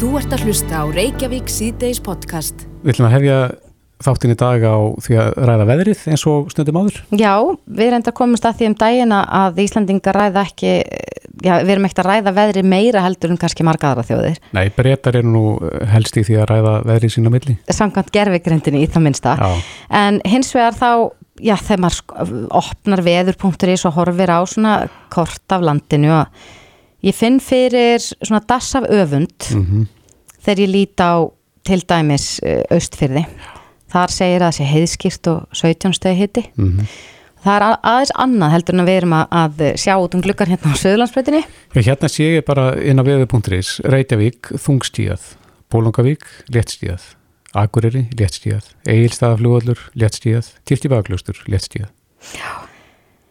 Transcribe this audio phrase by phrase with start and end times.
[0.00, 2.62] Þú ert að hlusta á Reykjavík síðdeis podcast.
[2.80, 3.34] Við ætlum að hefja
[4.00, 7.00] þáttin í dag á því að ræða veðrið eins og stundum áður.
[7.20, 7.34] Já,
[7.68, 10.70] við reynda komumst að því um dagina að Íslandingar ræða ekki,
[11.44, 14.38] já, við erum ekkert að ræða veðri meira heldur en kannski marga aðra þjóðir.
[14.56, 15.42] Nei, breytar eru nú
[15.92, 17.56] helst í því að ræða veðrið sína milli.
[17.68, 19.34] Samkvæmt gerfigrindinni í það minnsta.
[19.36, 20.90] Já, En hins vegar þá,
[21.44, 24.78] já, þegar maður opnar veður.is og horfir á svona
[25.12, 26.48] kort af landinu og
[27.06, 29.88] ég finn fyrir svona dass af öfund mm
[30.40, 31.28] þegar ég lít á
[31.68, 33.26] til dæmis uh, austfyrði.
[33.92, 36.44] Þar segir að það sé heiðskýrt og 17 stegi hitti.
[36.56, 36.86] mhm.
[37.40, 40.72] Það er aðeins annað heldur en að við erum að, sjá út um gluggar hérna
[40.72, 41.40] á Söðurlandsbreytinni.
[41.72, 45.24] Já, hérna sé ég bara inn á veður.is Reykjavík, þungstíðað,
[45.72, 47.06] Bólungavík, léttstíðað,
[47.56, 51.88] Akureyri, léttstíðað, Egilstaðaflugallur, léttstíðað, Kirkjubaglustur, léttstíðað,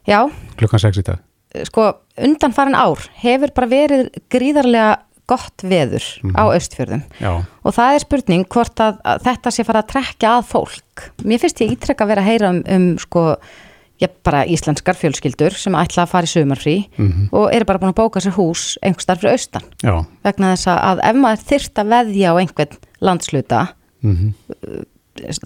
[0.10, 0.22] Já,
[0.58, 1.22] klukkan 6 í dag.
[1.70, 1.92] sko
[2.28, 4.98] undanfarin ár hefur bara verið gríðarlega
[5.30, 9.84] gott veður á austfjörðum Já, og það er spurning hvort að, að þetta sé fara
[9.84, 11.04] að trekja að fólk.
[11.24, 13.24] Mér finnst ég ítrekka að vera að heyra um, um sko,
[14.02, 17.30] já, bara íslenskar fjölskyldur sem ætla að fara í sumarfrí Mhm.
[17.32, 20.72] og eru bara búin að bóka sér hús einhvers starf fyrir austan já, vegna þess
[20.74, 23.62] að, ef maður þyrft að veðja á einhvern landsluta
[24.02, 24.34] mhm.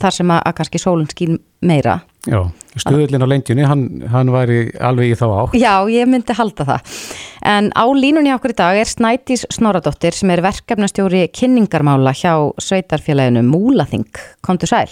[0.01, 2.41] Þar sem að, að kannski sólinn skýn meira já.
[2.73, 5.55] Stuðullin á lengjunni, hann, hann væri alveg í þá átt.
[5.59, 6.93] Já, ég myndi halda það.
[7.45, 13.43] En á línunni okkur í dag er Snædís Snoradóttir sem er verkefnastjóri kynningarmála hjá sveitarfélaginu
[13.45, 14.09] Múlaþing.
[14.41, 14.89] Komdu sæl.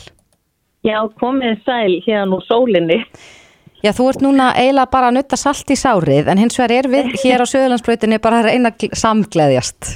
[0.86, 3.00] Já, komið sæl hérna úr sólinni.
[3.82, 6.92] Já, þú ert núna eiginlega bara að nutta salt í sárið en hins vegar er
[6.92, 9.96] við hér á Söðurlandsbrautinni bara að reyna samgleðjast.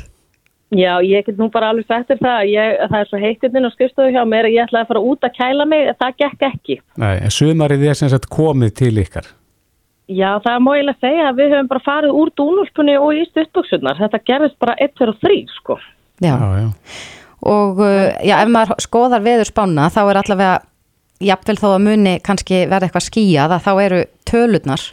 [0.73, 4.13] Já, ég get nú bara alveg þér það, ég, það er svo heittinn og skrifstofu
[4.15, 6.77] hjá mér, ég ætlaði að fara út að kæla mig, það gekk ekki.
[7.03, 9.29] Nei, en sumarið er sem sagt komið til ykkar.
[10.09, 13.23] Já, það er móilega að segja að við höfum bara farið úr dúnulpunni og í
[13.29, 15.77] stuttbuksunar, þetta gerðist bara 1, 2 og 3, sko.
[16.25, 16.33] Já.
[16.33, 16.67] Já, já.
[17.45, 20.59] Og uh, já, ef maður skoðar veður spána þá er allavega,
[21.29, 24.85] jafnvel þó að muni kannski verða eitthvað skýjað að þá eru tölurnar,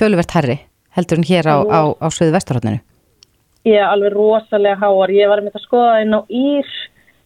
[0.00, 0.60] töluvert herri
[0.96, 2.80] heldur en hér á, á, á Suðu vesturhóttinu.
[3.68, 6.68] Ég er alveg rosalega háar, ég var með að skoða inn á Ír,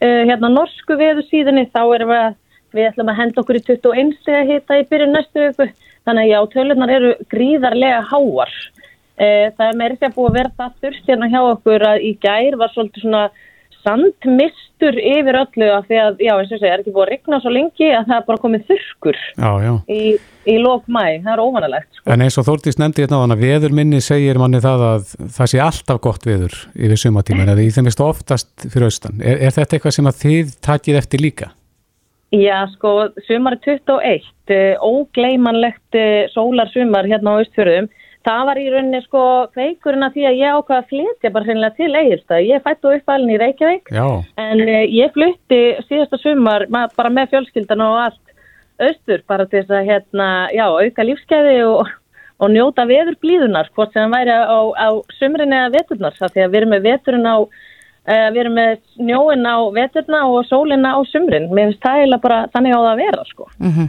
[0.02, 2.36] uh, hérna norsku veðu síðunni, þá erum við að,
[2.74, 5.68] við ætlum að henda okkur í 21 steg að hita í byrjun næstu viku,
[6.04, 8.54] þannig að já, tölunar eru gríðarlega háar.
[9.14, 12.02] Uh, það er meiri því að búið að vera það þurft hérna hjá okkur að
[12.02, 13.24] í gær var svolítið svona
[13.84, 17.40] sandmistur yfir öllu af því að, já, eins og segja, er ekki búið að regna
[17.42, 19.72] svo lengi að það er bara komið þurrkur Já, já.
[19.92, 20.02] í,
[20.50, 22.06] í lók mæ, það er óvanalegt, sko.
[22.14, 25.52] En eins og Þórdís nefndi hérna á hana, veður minni segir manni það að það
[25.54, 29.20] sé alltaf gott veður yfir sumatíman eða í þeim veist oftast fyrir austan.
[29.20, 31.52] Er, er þetta eitthvað sem að þið takið eftir líka?
[32.34, 37.86] Já, sko, sumari 21, uh, ógleymanlegt uh, sólarsumar hérna á Östfjörðum,
[38.24, 39.22] það var í rauninni sko
[39.54, 42.46] kveikurinn að því að ég ákvaða að flytja bara hreinlega til Egilstað.
[42.48, 44.06] Ég fættu uppalinn í Reykjavík Já,
[44.44, 48.34] en uh, ég flutti síðasta sumar ma- bara með fjölskyldan og allt
[48.84, 51.92] austur bara til þess að hérna, já, auka lífskeiði og,
[52.42, 54.88] og njóta veður blíðunar, hvort sem það væri á, á
[55.20, 57.36] sumrin eða veturnar, það því að við erum með veturinn á
[58.04, 61.46] Uh, við erum með snjóin á veturna og sólina á sumrin.
[61.56, 63.46] Mér finnst það eiginlega bara þannig á það að vera, sko.
[63.56, 63.86] Mm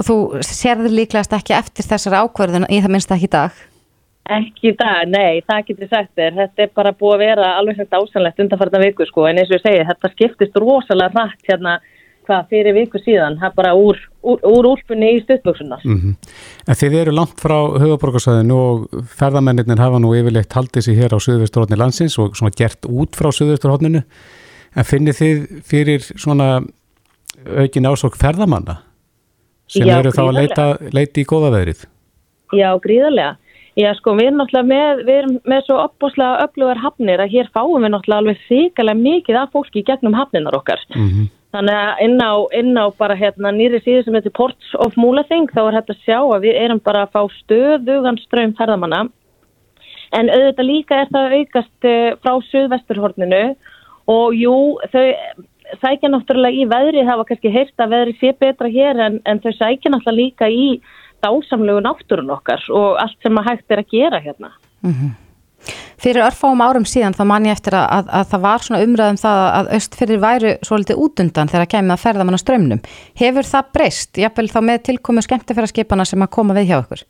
[0.00, 3.58] Og þú sérður líklegast ekki eftir þessari ákvörðun í það minnst ekki í dag.
[4.30, 6.36] Ekki í dag, nei, það getur sagt þér.
[6.36, 9.24] Þetta er bara búið að vera alveg hægt ásanlegt undanfarta viku, sko.
[9.26, 11.72] En eins og ég segi, þetta skiptist rosalega rætt hérna,
[12.28, 13.40] hvað, fyrir viku síðan.
[13.40, 15.82] Það er bara úr, úr, úr úlpunni í stuttbuksunar.
[15.84, 16.14] mm
[16.70, 21.18] en þið eru langt frá höfuborgarsæðinu og ferðamennir hafa nú yfirleitt haldið sér hér á
[21.18, 24.04] Suðvesturhóttni landsins og svona gert út frá Suðvesturhóttninu.
[24.78, 26.60] En finnið þið fyrir svona
[27.58, 28.84] aukin ásók ferðamanna
[29.70, 31.86] sem Já, eru þá að leita, leita í góða veðrið?
[32.54, 33.36] Já, gríðarlega.
[33.78, 37.50] Já, sko, við erum náttúrulega með, við erum með svo opbúslega öflugar hafnir að hér
[37.54, 40.82] fáum við náttúrulega alveg þykalega mikið af fólki gegnum hafninar okkar.
[40.94, 44.94] Mm Þannig að inn á, inn á bara hérna nýri síðu sem heitir Ports of
[45.00, 49.00] Múlaþing þá er hægt að sjá að við erum bara að fá stöðugan ströym ferðamanna
[50.14, 53.42] en auðvitað líka er það að aukast eh, frá söðvesturhorninu
[54.14, 54.54] og jú
[54.92, 55.04] þau
[55.82, 59.42] sækja náttúrulega í veðri það var kannski heyrt að veðri sé betra hér en, en
[59.42, 60.68] þau sækja náttúrulega líka í
[61.24, 64.54] dásamlegu náttúrun okkar og allt sem að hægt er að gera hérna.
[66.00, 69.20] Fyrir örfáum árum síðan þá man ég eftir að, að, að það var svona umræðum
[69.20, 72.80] það að östfyrir væru svolítið útundan þegar kemur að ferða manna strömmnum.
[73.20, 77.04] Hefur það breyst, jafnvel þá með tilkomu skemmtifæraskipana sem að koma við hjá ykkur?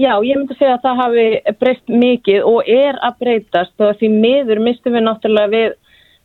[0.00, 1.26] Já, ég myndi segja að það hafi
[1.60, 5.76] breyst mikið og er að breytast og því miður mistum við náttúrulega við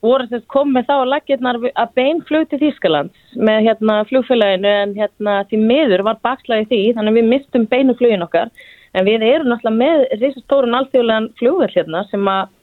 [0.06, 5.40] voru þess komið þá að laggirnar að beinflug til Þýskalands með hérna flugfélaginu en hérna
[5.50, 8.54] því miður var bakslagi því þannig að við mistum beinu flugin okkar
[8.96, 12.56] en við erum náttúrulega með risastórun alþjóðlegan flugvell hérna sem að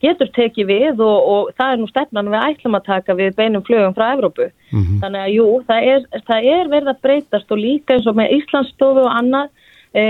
[0.00, 3.64] getur tekið við og, og það er nú stefnan við ætlum að taka við beinum
[3.66, 4.48] flögum frá Evrópu.
[4.72, 5.00] Mhm.
[5.02, 8.36] Þannig að jú, það er, það er verið að breytast og líka eins og með
[8.38, 9.50] Íslandsstofu og annað.
[9.90, 10.04] E,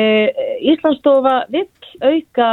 [0.75, 1.67] Íslandsstofa vill
[2.01, 2.51] auka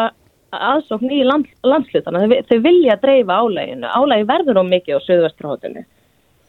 [0.55, 2.23] aðsókn í land, landslutana.
[2.23, 3.88] Þau, þau vilja dreifa álæginu.
[3.91, 5.85] Álægi verður á mikið á söðvesturhóttinu.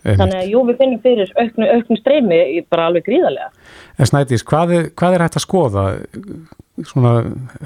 [0.06, 2.38] Þannig að jú, við finnum fyrir auknu, auknu streymi
[2.70, 3.48] bara alveg gríðarlega.
[3.98, 5.84] En Snædís, hvað er, hvað er hægt að skoða
[6.86, 7.14] svona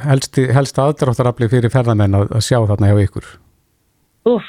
[0.07, 3.29] helsti, helsta aðdráttarafli fyrir ferðamenn að, að sjá þarna hjá ykkur?
[4.33, 4.49] Úf,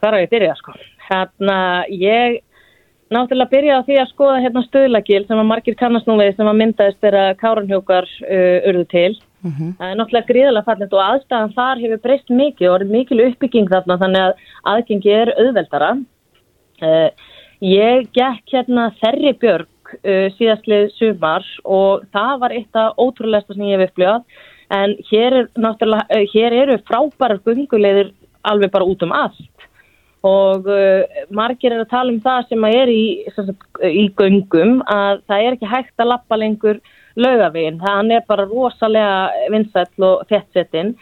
[0.00, 0.74] hvað er að ég byrja sko?
[1.04, 1.58] Hérna,
[1.92, 2.40] ég
[3.14, 6.50] náttúrulega byrja á því að skoða hérna stöðlagil sem að margir kannast nú við sem
[6.50, 9.12] að myndaðist þegar káranhjókar uh, urðu til.
[9.44, 13.68] Það er náttúrulega gríðarlega fallið og aðstæðan þar hefur breyst mikið og er mikil uppbygging
[13.68, 15.90] þarna þannig að aðgengi er auðveldara.
[16.80, 17.08] Uh,
[17.64, 23.68] ég gekk hérna Þerri Björg uh, síðastlið sumar og það var eitt af ótrúlega sem
[23.68, 24.24] ég hef upplifað.
[24.72, 28.14] En hér, er, uh, hér eru frábærar gungulegðir
[28.48, 29.68] alveg bara út um allt.
[30.24, 30.64] Og
[31.36, 33.02] margir er að tala um það sem að er í,
[33.36, 36.78] sagt, í göngum að það er ekki hægt að lappa lengur
[37.20, 40.94] laugaveginn, hann er bara rosalega vinsæll og þéttsettinn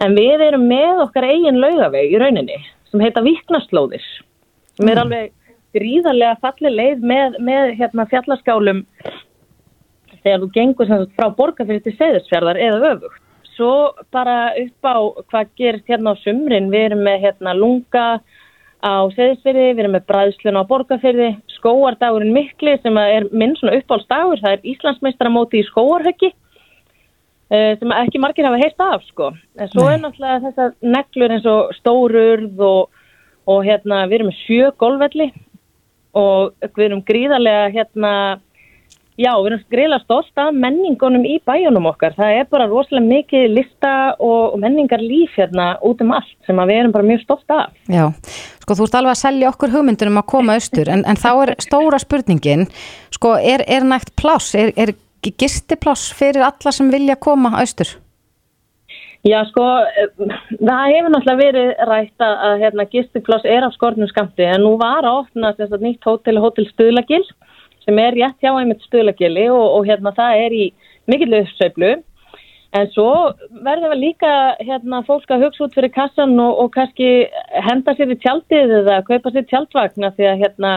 [0.00, 2.58] en við erum með okkar eigin laugaveg í rauninni
[2.90, 4.04] sem heita Víknaslóðir.
[4.76, 5.32] Sem er alveg
[5.76, 8.84] gríðarlega falli leið með, með hérna, fjallaskálum
[10.20, 13.20] þegar þú gengur sagt frá borgarfyrir til seðisfjörðar eða öfugt.
[13.54, 13.74] Svo
[14.14, 14.96] bara upp á
[15.30, 18.04] hvað gerist hérna á sumrin, við erum með hérna lunga
[18.80, 24.40] á seðisfyrði, við erum með bræðslun á borgarfyrði, skóardagurinn mikli sem er minn svona uppáhaldsdagur,
[24.40, 26.30] það er Íslandsmeistaramóti í skóarhöggi
[27.52, 29.30] eh, sem ekki margir hafa heyrt af sko.
[29.60, 33.04] En svo er náttúrulega þessar neglur eins og stórurð og,
[33.52, 35.30] og hérna við erum með sjö golfvelli
[36.16, 38.14] og við erum gríðarlega hérna,
[39.20, 42.16] já, við erum gríðarlega stolt af menningunum í bæjunum okkar.
[42.16, 46.82] Það er bara rosalega mikið lista og, menningar líf hérna út um allt sem við
[46.82, 47.72] erum bara mjög stolt af.
[47.90, 48.06] Já,
[48.64, 51.54] sko þú ert alveg að selja okkur hugmyndunum að koma austur en, en þá er
[51.62, 52.68] stóra spurningin,
[53.14, 57.98] sko er, er nægt pláss, er, er gistipláss fyrir alla sem vilja koma austur?
[59.20, 59.64] Já, sko,
[60.00, 60.08] eh,
[60.56, 65.04] það hefur náttúrulega verið rætt að, hérna, gistipláss er af skornum skamti en nú var
[65.04, 67.26] að opna þess að nýtt hótel, hótel Stuðlagil
[67.90, 70.64] sem er rétt hjá einmitt Stuðlagili og, og hérna það er í
[71.10, 71.96] mikill uppsveiflu
[72.78, 73.10] en svo
[73.66, 74.32] verður við líka
[74.62, 77.26] hérna fólk að hugsa út fyrir kassan og, og kannski
[77.66, 80.74] henda sér í tjaldið eða kaupa sér tjaldvagna því að hérna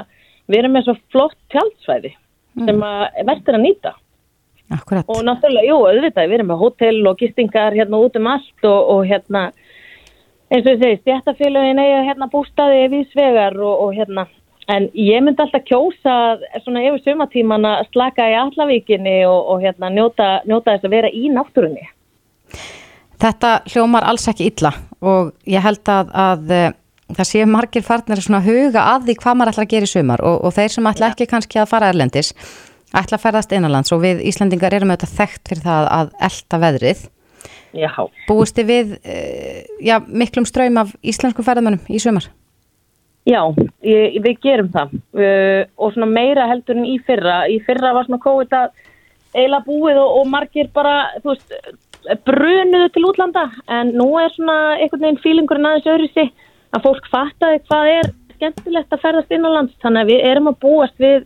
[0.50, 2.16] við erum með svo flott tjaldsvæði
[2.66, 3.92] sem að verður að nýta.
[4.74, 5.08] Akkurat.
[5.10, 8.92] Og náttúrulega, jú, auðvitað, við erum með hótel og gistingar hérna út um allt og,
[8.94, 9.42] og hérna,
[10.50, 14.26] eins og ég segi, stjættafélagin eiga hérna bústaði viðsvegar og, og hérna,
[14.72, 16.16] en ég myndi alltaf kjósa
[16.64, 21.12] svona yfir sumatíman að slaka í allavíkinni og, og hérna njóta, njóta þess að vera
[21.12, 21.90] í náttúrunni.
[23.24, 24.74] Þetta hljómar alls ekki illa
[25.04, 26.70] og ég held að, að eh,
[27.14, 30.24] það séu margir farnir að huga að því hvað maður ætla að gera í sumar
[30.24, 32.34] og, og þeir sem ætla ekki kannski að fara erlendis
[32.94, 37.04] ætla að ferðast innanlands og við Íslandingar erum auðvitað þekkt fyrir það að elda veðrið.
[37.74, 37.90] Já.
[38.28, 42.28] Búist þið við eh, já, miklum ströym af íslensku ferðamönnum í sumar?
[43.24, 43.40] Já,
[43.88, 44.98] ég, við gerum það.
[45.16, 47.44] Uh, og svona meira heldur en í fyrra.
[47.48, 48.74] Í fyrra var svona COVID að
[49.34, 51.56] eiginlega búið og, og margir bara, þú veist,
[52.28, 53.46] brunuðu til útlanda.
[53.72, 56.34] En nú er svona einhvern veginn fílingurinn aðeins öðru sig
[56.74, 61.02] að fólk fattaði hvað er skemmtilegt að ferðast innanlands þannig að við erum að búast
[61.02, 61.26] við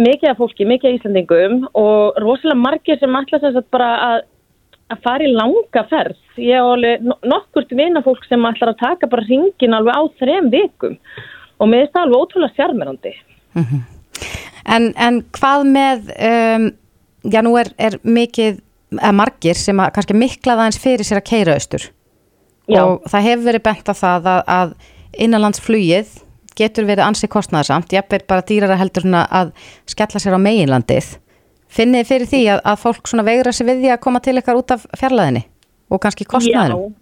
[0.00, 4.16] mikið af fólki, mikið af Íslandingum og rosalega margir sem ætla þess að bara að,
[4.92, 6.18] að fara í langa ferð.
[6.36, 10.50] Ég hef alveg no- nokkurt vinafólk sem ætlar að taka bara ringin alveg á þrem
[10.52, 10.98] vikum
[11.58, 13.14] og mér finnst það alveg ótrúlega sjármerandi.
[14.64, 16.68] En, en hvað með, um,
[17.32, 18.60] já nú er, er mikið,
[18.96, 21.88] eða margir sem að kannski miklaða eins fyrir sér að keira austur
[22.68, 22.80] Já.
[22.80, 24.74] og það hefur verið bent á það að, að
[25.26, 26.14] innanlandsflugið
[26.56, 29.50] getur verið ansi kostnæðarsamt, jafnveg bara dýrara heldur svona að
[29.90, 31.08] skella sér á meginlandið.
[31.74, 34.60] Finnið fyrir því að, að fólk svona veigra sér við því að koma til ykkar
[34.60, 35.42] út af fjarlæðinni
[35.90, 36.92] og kannski kostnæðinum?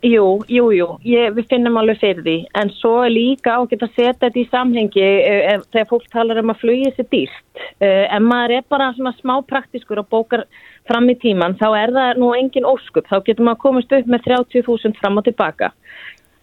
[0.00, 3.84] Já, jú, jú, jú, ég, við finnum alveg fyrir því en svo er líka ágætt
[3.84, 7.64] að setja þetta í samhengi eh, ef, þegar fólk talar um að flugið sér dýrt.
[7.80, 10.46] Eh, ef maður er bara svona smá praktiskur og bókar
[10.88, 14.26] fram í tíman þá er það nú engin óskup, þá getur maður komist upp með
[14.28, 15.72] 30.000 fram og tilbaka.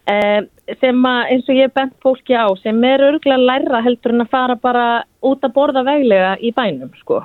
[0.08, 0.40] Eh,
[0.80, 4.24] sem að eins og ég hef bent fólki á sem er örgulega læra heldur en
[4.24, 4.86] að fara bara
[5.26, 7.20] út að borða veglega í bænum sko.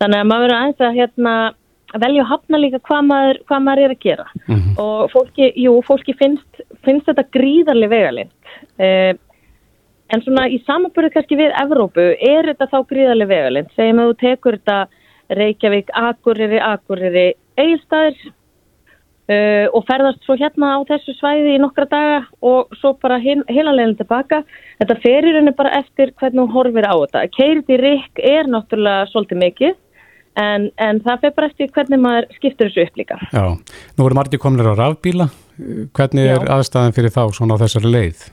[0.00, 1.34] Þannig að maður verður aðeins að hérna
[2.00, 4.26] velja að hafna líka hvað maður, hvað maður er að gera.
[4.80, 9.12] Og fólki, jú, fólki finnst, finnst þetta gríðarlega vegalind eh,
[10.10, 14.18] en svona í samanbyrðu kannski við Evrópu er þetta þá gríðarlega vegalind segjum að þú
[14.24, 14.78] tekur þetta
[15.40, 17.26] Reykjavík, Akureyri, Akureyri
[17.60, 18.16] Egilstaðir
[19.30, 23.94] uh, og ferðast svo hérna á þessu svæði í nokkra daga og svo bara heilanleginn
[24.00, 24.40] tilbaka.
[24.80, 27.22] Þetta ferir henni bara eftir hvernig hún horfir á þetta.
[27.36, 29.78] Keirið í rikk er náttúrulega svolítið mikið
[30.38, 33.18] en, en það fer bara eftir hvernig maður skiptur þessu upp líka.
[33.32, 33.46] Já,
[33.98, 35.30] nú eru margir komnir á rafbíla.
[35.96, 36.52] Hvernig er Já.
[36.56, 38.28] aðstæðan fyrir þá svona á þessari leið?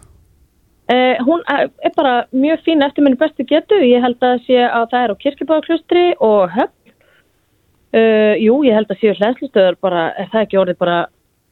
[0.88, 3.76] Uh, hún er bara mjög fín eftir minni bestu getu.
[3.84, 6.94] Ég held að sé að það er á kirkibáklustri og höfn.
[7.98, 10.98] Uh, jú, ég held að séu hlæslustöður bara, er það ekki orðið bara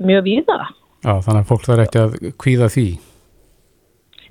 [0.04, 0.58] mjög víða?
[1.04, 2.88] Já, þannig að fólk þarf ekki að kvíða því.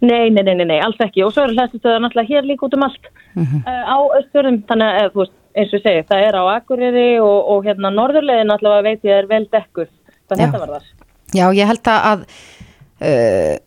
[0.04, 1.25] Nei, nei, nei, nei, alls ekki.
[1.25, 3.62] Og svo eru hlæslustöður náttúrulega hér líka út um allt uh -huh.
[3.85, 4.59] á östfjörðum.
[4.68, 8.50] Þannig að, þú veist, eins og segi, það er á Akureyri og, og hérna norðurlegin
[8.50, 9.88] náttúrulega veit ég er vel dekkur.
[10.28, 10.92] Þannig að þetta var þar.
[11.34, 12.26] Já, ég held að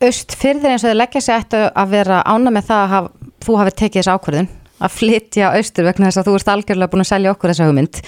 [0.08, 3.10] östfyrðir eins og þau leggja sér eftir að vera ána með það að haf,
[3.46, 7.04] þú hafi tekið þessu ákvörðun að flytja austur vegna þess að þú ert algjörlega búin
[7.04, 8.02] að selja okkur þessa hugmynd.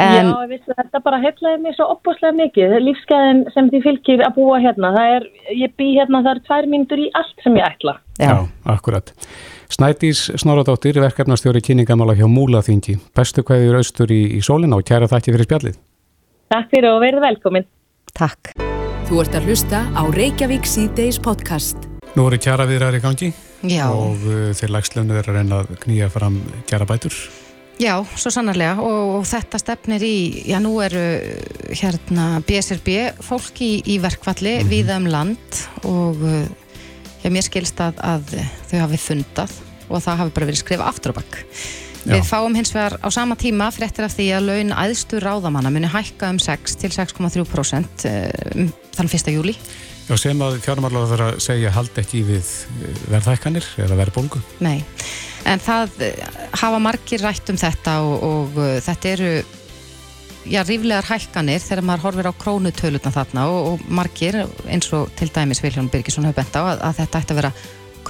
[0.00, 0.30] En...
[0.30, 4.60] Já, vissu, þetta bara heflaði mér svo opbúslega mikið lífsgæðin sem því fylgir að búa
[4.62, 4.92] hérna.
[4.96, 5.22] Það er,
[5.58, 7.96] ég bý hérna, það er tvær mínutur í allt sem ég ætla.
[8.20, 8.36] Já, Já
[8.76, 9.14] akkurat.
[9.70, 12.98] Snædís Snoradóttir, verkefnastjóri kynningamála hjá Múlaþingi.
[13.16, 15.76] Bestu hvaðið eru austur í, í sólina og kæra þakki fyrir spjallið.
[16.50, 17.68] Takk fyrir og verið velkomin.
[18.16, 18.54] Takk.
[19.10, 20.66] Þú ert að hlusta á Reykjavík
[23.62, 23.86] Já.
[23.92, 26.40] og uh, þeir lagslöfnu er að reyna að knýja fram
[26.70, 27.16] kjara bætur.
[27.80, 30.16] Já, svo sannarlega og, og þetta stefnir í,
[30.50, 31.00] já nú eru
[31.72, 34.72] hérna BSRB fólk í, í verkvalli mm -hmm.
[34.72, 36.44] viða um land og uh,
[37.24, 38.36] já, mér skilst að, að
[38.68, 39.52] þau hafi fundað
[39.88, 41.40] og það hafi bara verið skrifað aftur og bakk.
[42.08, 45.88] Við fáum hins vegar á sama tíma fréttir af því að laun aðstur ráðamanna muni
[45.90, 49.32] hækka um 6 til 6,3% um, þann 1.
[49.34, 49.56] júli.
[50.10, 52.48] Já, sem að fjármálar þarf að segja hald ekki við
[52.82, 54.40] eh, verðhækkanir eða verðbólgu.
[54.58, 54.80] Nei,
[55.46, 56.24] en það eh,
[56.58, 59.28] hafa margir rætt um þetta og, og uh, þetta eru
[60.50, 65.28] já, ríflegar hækkanir þegar maður horfir á krónutölutna þarna og, og margir eins og til
[65.30, 67.52] dæmis Viljón Birgisson hefur bent á að, að þetta ætti að vera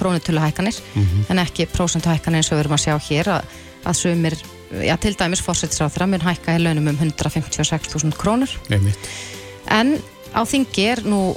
[0.01, 1.29] krónutöluhækkanir mm -hmm.
[1.29, 3.53] en ekki prósentuhækkanir eins og við erum að sjá hér að,
[3.85, 4.39] að sumir,
[4.73, 8.49] já til dæmis fórsættisráþra mun hækka í launum um 156.000 krónur.
[8.73, 8.81] Nei,
[9.69, 9.99] en
[10.33, 11.35] á þingi er nú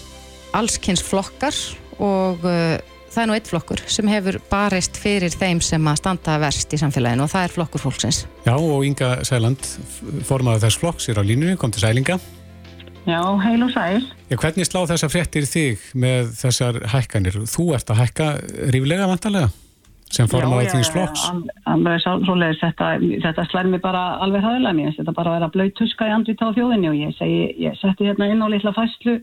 [0.55, 1.57] allskynns flokkar
[2.03, 2.77] og uh,
[3.15, 6.81] það er nú eitt flokkur sem hefur barist fyrir þeim sem að standa verst í
[6.81, 8.25] samfélaginu og það er flokkur fólksins.
[8.47, 9.67] Já og Inga Sæland
[10.27, 12.19] formaði þess flokks er á línunni, kom til Sælinga.
[13.05, 14.01] Já, heil og sæl.
[14.31, 17.43] Já, hvernig slá þessar fréttir þig með þessar hækkanir?
[17.53, 18.29] Þú ert að hækka
[18.73, 19.51] ríflega vantarlega
[20.15, 21.27] sem formaði þings flokks.
[21.27, 22.15] Já,
[22.63, 22.89] þetta,
[23.27, 24.97] þetta slær mér bara alveg hæðilega mér.
[24.97, 28.09] Þetta bara að vera blöyt tuska í andvita á þjóðinni og ég, segi, ég setti
[28.09, 29.19] hérna inn á litla fæslu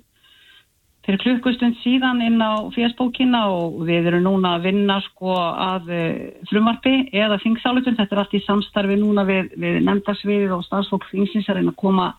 [1.05, 6.17] fyrir klukkustund síðan inn á fésbókina og við erum núna að vinna sko að eh,
[6.51, 11.49] frumvarfi eða þingsáletun, þetta er allt í samstarfi núna við, við nefndarsviðið og stafsfólk þingsins
[11.49, 12.11] að reyna að koma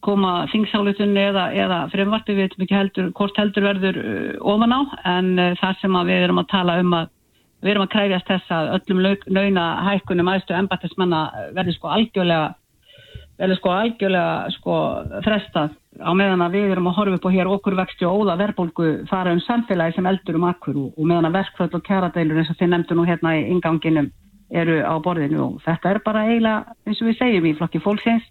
[0.00, 4.80] koma þingsáletun eða, eða frumvarfi, við veitum ekki heldur hvort heldur verður uh, ofan á
[5.18, 7.10] en uh, það sem við erum að tala um að
[7.60, 9.02] við erum að kræfjast þess að öllum
[9.36, 11.20] launa hækkunum aðstu embættismanna
[11.52, 12.54] verður sko algjörlega
[13.40, 14.78] verður sko algjörlega sko
[15.24, 18.36] frestað á meðan að við erum að horfa upp á hér okkur vexti og óða
[18.40, 22.50] verðbólgu fara um samfélagi sem eldur um akkur og, meðan að verkföld og kjaradeilur eins
[22.52, 24.10] og þið nefndu nú hérna í inganginum
[24.50, 28.28] eru á borðinu og þetta er bara eiginlega eins og við segjum í flokki fólksins.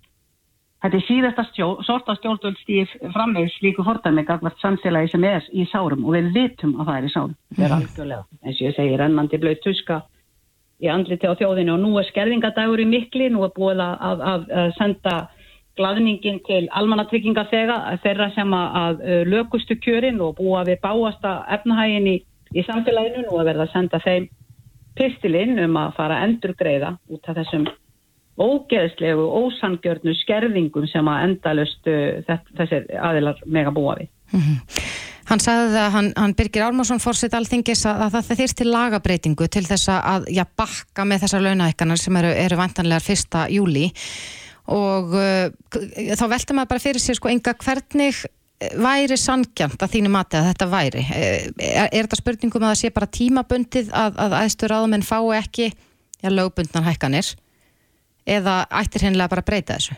[0.79, 5.65] Þetta er síðasta stjó, sorta stjórnvöld stíf framvegis líku fordæmi gagvart samfélagi sem er í
[5.67, 7.35] sárum og við vitum að það er í sárum.
[7.51, 9.99] Þetta er algjörlega eins og ég segir ennandi blöð tuska
[10.79, 14.47] í andliti á þjóðinu og nú er skerðingadagur í mikli, nú er búið að, að,
[14.61, 15.15] að senda
[15.79, 22.15] gladningin til almannatrygginga þeirra sem að lökustu kjörin og búa við báasta efnahægin í,
[22.55, 24.27] í samfélaginu nú að verða að senda þeim
[24.99, 27.69] pistilinn um að fara að endurgreiða út af þessum
[28.39, 31.89] ógeðslegu, ósangjörnu skerðingum sem að endalust
[32.55, 34.11] þessir aðilar mega búa við.
[35.29, 39.47] Hann sagði að hann, hann Birgir Álmarsson fórsett alþingis að, að það þýrst til lagabreitingu
[39.53, 43.91] til þess að já, bakka með þessar launahekkanar sem eru, eru vantanlegar fyrsta júli
[44.69, 45.45] og uh,
[46.17, 48.23] þá velta maður bara fyrir sér sko enga hvernig
[48.81, 51.05] væri sangjant að þínu mati að þetta væri?
[51.13, 51.53] Er,
[51.85, 56.29] er þetta spurningum að það sé bara tímabundið að, að aðstur áðumenn fái ekki já,
[56.33, 57.31] lögbundnan hækkanir?
[58.29, 59.95] Eða ættir hennilega bara að breyta þessu?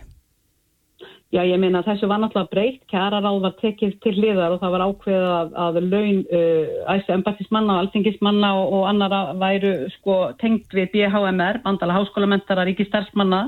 [1.31, 4.81] Já, ég meina þessu var náttúrulega breytt, kæraráð var tekið til hliðar og það var
[4.83, 10.75] ákveðið að, að laun uh, æstu embatismanna og alþingismanna og, og annara væru sko tengt
[10.75, 13.45] við BHMR, bandala háskólamentara ríkistarfsmanna.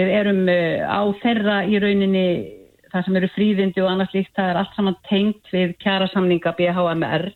[0.00, 2.24] Við erum uh, á þeirra í rauninni,
[2.88, 7.28] það sem eru fríðindi og annars líkt, það er allt saman tengt við kærasamninga BHMR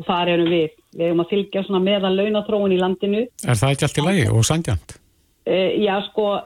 [0.00, 0.78] og þar erum við.
[0.96, 3.26] Við erum að fylgja svona meðan launatróun í landinu.
[3.44, 4.96] Er það ekki allt í lagi og sangjant?
[5.44, 6.38] Uh, já, sko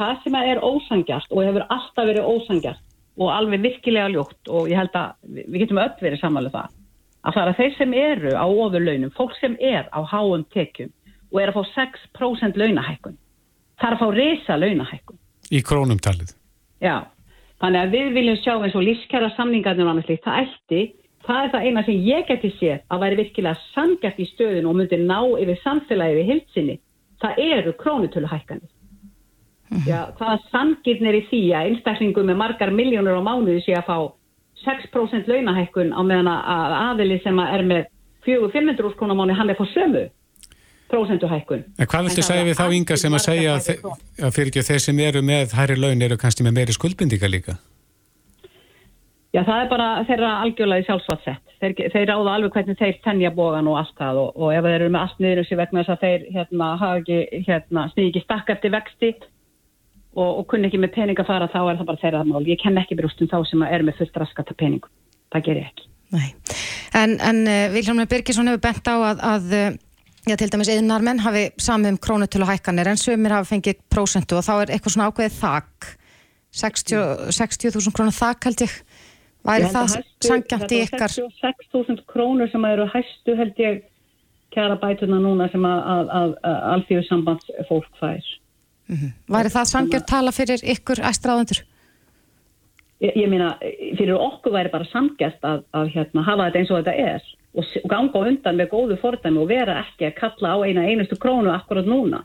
[0.00, 2.84] það sem er ósangjast og hefur alltaf verið ósangjast
[3.20, 5.16] og alveg virkilega ljótt og ég held að
[5.46, 6.76] við getum öll verið samanlega um það
[7.20, 10.88] að það er þeir sem eru á ofurlaunum, fólk sem er á háum tekjum
[11.30, 13.18] og er að fá 6% launahækkun
[13.80, 15.18] það er að fá reysa launahækkun.
[15.50, 16.34] Í krónumtalið?
[16.84, 16.96] Já,
[17.62, 20.82] þannig að við viljum sjá eins og lífskjara samningarnir og annars líkt, það ætti,
[21.26, 24.76] það er það eina sem ég geti séð að væri virkilega sangjart í stöðun og
[24.78, 26.76] myndi ná yfir samfélagi við hilsinni,
[27.22, 28.68] það eru krónutöluhækkanir.
[29.70, 29.86] -hmm.
[29.86, 33.98] Já, hvaða sangirnir í því að einstaklingum með margar miljónur á mánuði sé að fá
[34.64, 37.84] 6% launahækkun á meðan að aðili sem er með
[38.26, 40.10] 400-500 úrskóna mánu hann er fór sömu
[40.90, 41.64] prósenduhækkun.
[41.78, 43.68] En hvað viltu segja við þá ynga sem að segja að,
[44.20, 47.56] að fyrir ekki þeir sem eru með hærri laun eru kannski með meiri skuldbindíka líka?
[49.30, 51.42] Já, það er bara þeirra algjörlega í sjálfsvartsett.
[51.62, 54.76] Þeir, þeir ráða alveg hvernig þeir tennja bógan og allt það og, og ef þeir
[54.80, 58.50] eru með allt niður þessi vegna þess að þeir hérna, ekki, hérna, snýði ekki stakk
[58.56, 59.12] eftir vexti
[60.16, 62.42] og, og kunni ekki með pening að fara þá er það bara þeirra mál.
[62.48, 64.92] Ég kenn ekki brústum þá sem er með fullt raskata peningum.
[65.30, 65.86] Það ger ég ekki.
[66.10, 66.28] Nei,
[66.98, 69.78] en, en uh, Vilhelm Birgisson hefur bent á að, að
[70.28, 74.36] Já, til dæmis eðnar menn hafi samið um krónutölu hækkanir en sömur hafi fengið prósentu
[74.36, 75.86] og þá er eitthvað svona ákveðið þakk
[76.60, 78.74] 60.000 60 krónu þakk held ég
[79.48, 79.94] væri það
[80.26, 83.80] sangjant í ykkar 66.000 krónur sem eru hæstu held ég
[84.52, 88.30] kjara bætuna núna sem að, að, að, að alþjóðu sambands fólk fær
[88.90, 89.10] mm -hmm.
[89.34, 91.60] Væri það sangjant tala fyrir ykkur æstráðundur?
[93.00, 93.56] Ég, ég meina,
[93.96, 97.22] fyrir okkur væri bara sangjast að hérna, hafa þetta eins og þetta er
[97.54, 101.16] og ganga á undan með góðu fordæmi og vera ekki að kalla á eina einustu
[101.16, 102.24] krónu akkurat núna.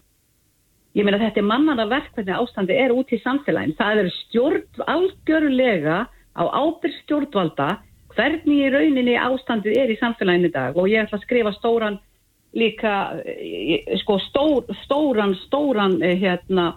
[0.96, 3.76] Ég meina þetta er mannana verk hvernig ástandi er út í samfélagin.
[3.76, 5.98] Það er stjórn algjörlega
[6.40, 7.70] á ábyrg stjórnvalda
[8.16, 12.00] hvernig í rauninni ástandið er í samfélagin í dag og ég ætla að skrifa stóran
[12.56, 12.94] líka,
[14.02, 16.74] sko stór, stóran, stóran eh, hérna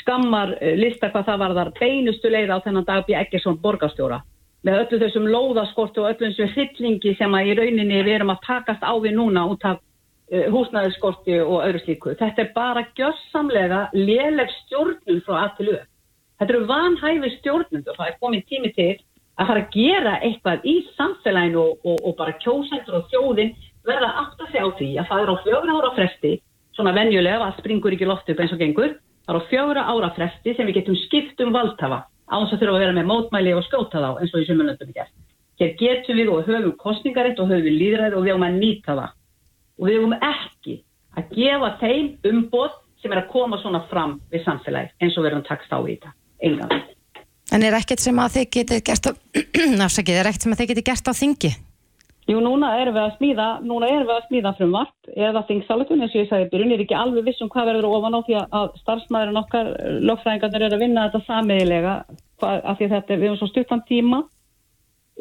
[0.00, 4.22] skammar eh, lista hvað það var þar beinustu leið á þennan dag Björg Eggersson borgastjóra
[4.66, 8.46] með öllu þessum lóðaskortu og öllu þessum hryllingi sem að í rauninni við erum að
[8.46, 9.84] takast á við núna út af
[10.28, 12.10] húsnæðiskorti og öðru slíku.
[12.18, 15.86] Þetta er bara gjörsamlega léleg stjórnum frá að til auð.
[16.38, 18.90] Þetta eru vanhæfi stjórnum og það er komið tími til
[19.38, 23.54] að fara að gera eitthvað í samfélaginu og, og, og bara kjósendur og þjóðin
[23.88, 26.32] verða aftur að segja á því að það er á fjögur ára fresti,
[26.76, 28.94] svona venjulega að springur ekki loft upp eins og gengur,
[29.26, 32.60] það er á fjögur ára fresti sem við getum skipt um valdhafa á þess að
[32.62, 35.14] þurfa að vera með mótmæli og skjóta þá eins og í sumunlöndum er gert.
[35.58, 39.16] Hér getum við og höfum kostningarétt og höfum líðræð og við höfum að nýta það.
[39.78, 40.76] Og við höfum ekki
[41.18, 45.46] að gefa þeim umboð sem er að koma svona fram við samfélagi eins og verðum
[45.48, 46.14] takst á í þetta.
[46.46, 46.84] Engan.
[47.48, 49.12] En er ekkert sem að þið getið gert á,
[49.80, 51.52] náfsakið, er ekkert sem að þið getið gert á þingi?
[52.28, 56.12] Jú, núna erum við að smíða, núna erum við að smíða frumvart eða þingsalutun eins
[56.12, 58.74] og ég sagði byrjun, er ekki alveg viss um hvað verður ofan á því að
[58.82, 59.70] starfsmæðurinn okkar,
[60.10, 61.94] lögfræðingarnir er að vinna þetta samiðilega
[62.44, 64.18] af því þetta er við um svo stuttan tíma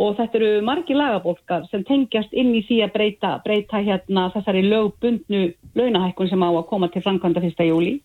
[0.04, 4.65] og þetta eru margi lagabólkar sem tengjast inn í því að breyta, breyta hérna þessari
[4.67, 5.46] lögbundnu
[5.80, 7.96] launahækkun sem á að koma til framkvæmda fyrsta júli.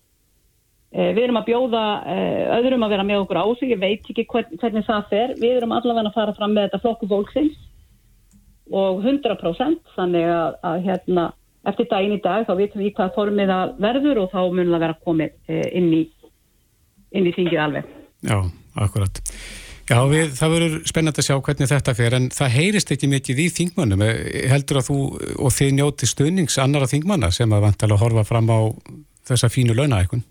[0.95, 4.09] Eh, við erum að bjóða eh, öðrum að vera með okkur á sig, ég veit
[4.15, 7.61] ekki hvern, hvernig það fer, við erum allavega að fara fram með þetta flokku fólksins
[8.73, 11.25] og 100% þannig að, að hérna,
[11.69, 14.85] eftir daginn í dag þá vitum við hvað formið það verður og þá munum það
[14.85, 16.03] vera komið eh, inn í,
[17.13, 17.91] inn í þingið alveg.
[18.23, 18.39] Já,
[18.85, 19.21] akkurat.
[19.83, 23.41] Já, við, það verður spennand að sjá hvernig þetta fer en það heyrist ekki mikið
[23.43, 24.05] í þingmannum.
[24.07, 24.99] Eh, heldur að þú
[25.37, 28.59] og þið njóti stöðnings annara þingmanna sem að vantala að horfa fram á
[29.27, 30.23] þessa fínu launahækun?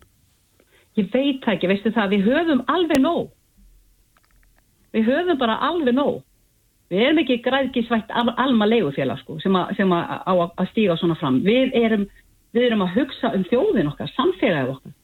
[0.98, 3.30] Ég veit ekki, veistu það, við höfum alveg nóg.
[4.92, 6.20] Við höfum bara alveg nóg.
[6.92, 11.16] Við erum ekki græðkisvægt alma leigufélag sko, sem, a, sem a, á að stíga svona
[11.16, 11.38] fram.
[11.44, 12.04] Við erum,
[12.52, 14.94] við erum að hugsa um þjóðin okkar, samfélagið okkar.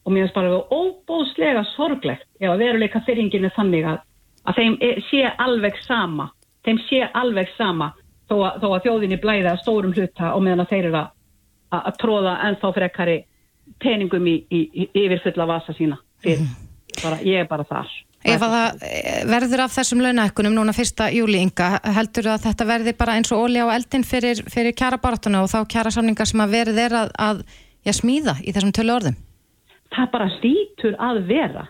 [0.00, 4.00] Og mér finnst bara að við erum óbóðslega sorglegt ef að veruleika fyrringinu þannig að,
[4.48, 6.30] að þeim er, sé alveg sama.
[6.64, 7.92] Þeim sé alveg sama
[8.30, 11.14] þó að, þó að þjóðinni blæða stórum hluta og meðan að þeir eru að,
[11.82, 13.18] að tróða ennþá frekari
[13.80, 16.00] peningum í, í, í yfirfulla vasa sína.
[16.24, 16.48] Fyrir.
[17.04, 17.92] Bara, ég er bara þar.
[18.20, 18.82] Ef að það?
[18.84, 23.32] eh, verður af þessum launahekkunum núna fyrsta júli ynga, heldur að þetta verði bara eins
[23.32, 26.80] og ólja á eldin fyrir, fyrir kjara baratuna og þá kjara samningar sem að verið
[26.84, 27.42] er að, að
[27.86, 29.16] já, smíða í þessum tölu orðum?
[29.96, 31.66] Það bara stýtur að vera.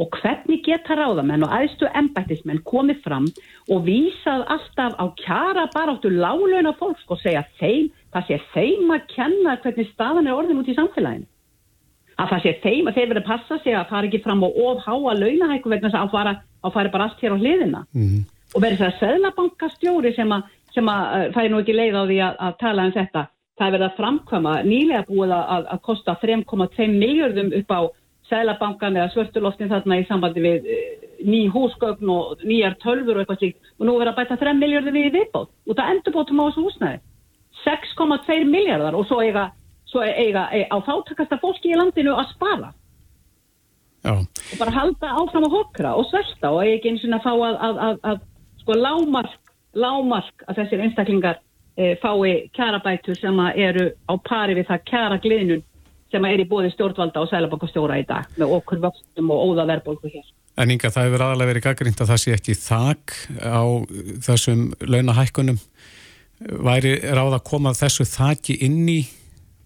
[0.00, 3.26] Og hvernig geta ráðamenn og aðstu embættismenn komið fram
[3.68, 9.08] og vísað alltaf á kjara baráttu láglauna fólk og segja þeim, það sé þeim að
[9.10, 11.26] kenna hvernig staðan er orðin út í samfélaginu
[12.20, 14.48] að það sé þeim að þeir verið að passa sig að fara ekki fram á
[14.48, 17.82] ofháa launahæku vegna þess að fara, að fara bara allt hér á hliðina.
[17.96, 18.24] Mm.
[18.50, 22.02] og verið það að seðlabankastjóri sem að, sem að það er nú ekki leið á
[22.02, 23.22] því að, að tala um þetta.
[23.60, 27.80] Það er verið að framkvæma nýlega búið að, að kosta 3,2 miljardum upp á
[28.30, 30.90] Sælabankan eða svörstuloftin þarna í sambandi við eh,
[31.26, 33.70] ný húsgögn og nýjar tölfur og eitthvað slíkt.
[33.78, 36.44] Og nú verður að bæta 3 miljardar við í viðbót og það endur bótum á
[36.46, 37.00] þessu húsnæði.
[37.64, 39.50] 6,2 miljardar og svo eiga,
[39.90, 42.72] svo eiga, eiga á þáttakasta fólki í landinu að spara
[44.00, 44.14] Já.
[44.16, 47.56] og bara halda áfram að hokra og svelta og ekki eins og að fá að,
[47.68, 48.20] að, að, að
[48.62, 51.40] sko lámark, lámark að þessir einstaklingar
[51.76, 55.66] e, fái kjarabætur sem eru á pari við það kjara gliðnun
[56.10, 60.10] sem er í bóði stjórnvalda og sælabankastjóra í dag með okkur vöxtum og óða verðbólku
[60.10, 60.26] hér.
[60.58, 63.14] En Inga, það hefur aðalega verið gaggrínt að það sé ekki þak
[63.46, 63.62] á
[64.26, 65.60] þessum launahækkunum.
[66.66, 69.00] Væri ráð að koma þessu þaki inn í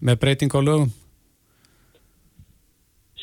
[0.01, 0.93] með breyting á lögum?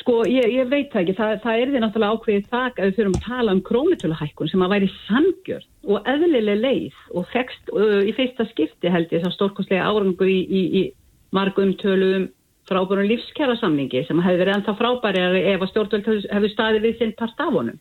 [0.02, 1.14] Sko, ég, ég veit ekki.
[1.14, 4.64] Það, það er því náttúrulega ákveðið þak að við fyrir að tala um krónutöluhækkun sem
[4.64, 9.30] að væri sangjörn og eðlileg leið og fekst uh, í feista skipti held ég þess
[9.30, 10.82] að stórkostlega árangu í, í, í
[11.36, 12.26] margum tölum
[12.70, 17.14] frábærum lífskjara samningi sem hefði verið ennþá frábæri ef að stjórnvöld hefði staðið við sinn
[17.18, 17.78] part af honum.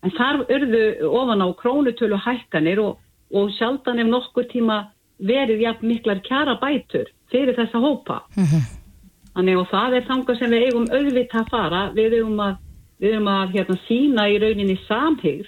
[0.00, 3.00] En þar örðu ofan á krónutölu hækkanir og,
[3.36, 4.82] og sjaldan ef nokkur tíma
[5.20, 8.22] verið jafn miklar kjara bætur fyrir þessa hópa.
[8.36, 8.68] Mm -hmm.
[9.34, 12.56] Þannig og það er þanga sem við eigum auðvitað að fara, við eigum að,
[12.98, 15.46] við eigum að hérna, sína í rauninni samhygg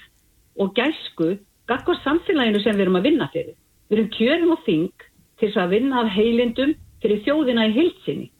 [0.57, 3.57] og gæsku gaggar samfélaginu sem við erum að vinna fyrir.
[3.89, 4.93] Við erum kjörum og þing
[5.41, 8.31] til að vinna af heilindum fyrir þjóðina í heilsinni.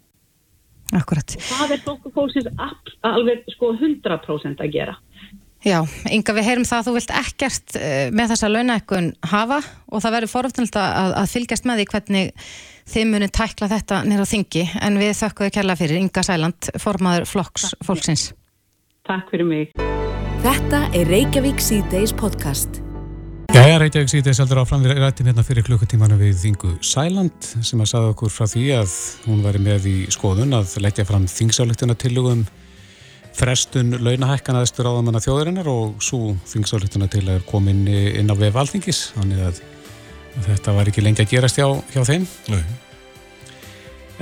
[0.93, 1.35] Akkurat.
[1.41, 2.49] Það er flokku fólksins
[3.03, 4.97] alveg sko 100% að gera.
[5.63, 5.79] Já,
[6.11, 10.15] Inga við heyrum það að þú vilt ekkert eh, með þessa launækkun hafa og það
[10.17, 12.47] verður foröfnild að, að fylgjast með því hvernig
[12.93, 17.29] þið munir tækla þetta nýra þingi en við þökkum þau kella fyrir Inga Sæland, formaður
[17.31, 18.33] flokks fólksins.
[19.07, 19.77] Takk fyrir mig.
[20.43, 22.83] Þetta er Reykjavík C-Days podcast.
[23.55, 27.91] Jæja, Reykjavík sýtið seldur áfram við rættum hérna fyrir klukkutímanu við Þingu Sæland sem að
[27.93, 28.97] saða okkur frá því að
[29.29, 32.43] hún væri með í skoðun að leggja fram þingsálektuna tillögum
[33.37, 38.59] frestun launahækkan aðstur áðamanna þjóðurinnar og svo þingsálektuna til að koma inn, inn á vef
[38.61, 39.63] alþingis þannig að
[40.49, 42.63] þetta var ekki lengi að gerast hjá, hjá þeim Nei.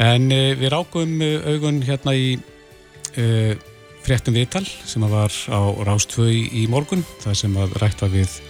[0.06, 2.32] en e, við rákum eh, augun hérna í
[3.14, 3.26] e,
[4.04, 8.40] fréttum viðtal sem að var á Rástvöi í morgun það sem að rætt var við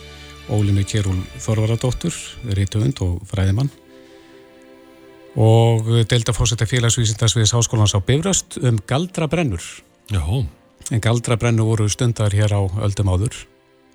[0.50, 2.16] Ólinu Kjærúl Þorvaradóttur,
[2.56, 3.70] rítuund og fræðimann
[5.38, 9.62] og delta fórsetta félagsvísindarsviðis háskólans á Bifröst um galdrabrennur.
[10.10, 10.46] Já.
[10.90, 13.36] En galdrabrennur voru stundar hér á öldum áður,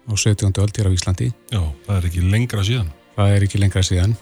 [0.08, 0.47] á 17.
[0.63, 1.28] öld hér á Íslandi.
[1.51, 2.91] Já, það er ekki lengra síðan.
[3.17, 4.15] Það er ekki lengra síðan.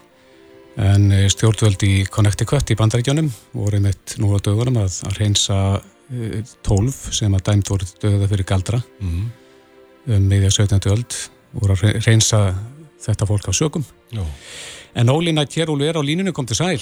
[0.82, 5.58] En eh, stjórnvöld í Connecticut í bandaríkjónum voru meitt nú á dögunum að, að reynsa
[6.10, 9.24] 12 eh, sem að dæmt voru döða fyrir galdra mm.
[10.18, 10.90] um meðja 17.
[10.90, 11.20] öld
[11.54, 12.42] voru að reynsa
[13.06, 13.86] þetta fólk á sögum.
[14.10, 14.26] Já.
[14.98, 16.82] En Ólína Kjærúlu er á línunu, kom til sæl.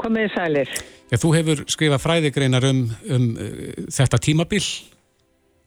[0.00, 0.72] Komið sælir.
[1.06, 3.50] Já, þú hefur skrifað fræðigreinar um, um uh,
[3.94, 4.62] þetta tímabil.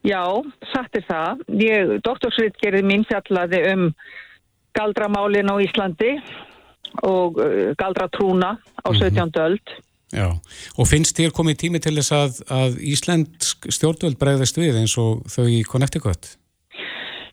[0.08, 0.24] Já,
[0.72, 1.44] satt er það.
[1.60, 3.86] Ég, doktorsritgerði mín fjallaði um
[4.78, 6.16] galdramálin á Íslandi
[7.08, 9.12] og uh, galdratrúna á 17.
[9.12, 9.40] Mm -hmm.
[9.46, 9.78] öld.
[10.10, 10.34] Já,
[10.78, 15.22] og finnst þér komið tími til þess að, að Ísland stjórnvöld bregðast við eins og
[15.30, 16.40] þau í Connecticut?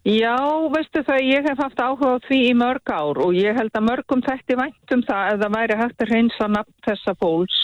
[0.06, 0.36] Já,
[0.70, 3.86] veistu það, ég hef haft áhuga á því í mörg ár og ég held að
[3.88, 7.56] mörgum þætti væntum það að það væri hægt að reynsa nafn þessa fólks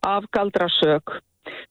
[0.00, 1.18] af galdrasök.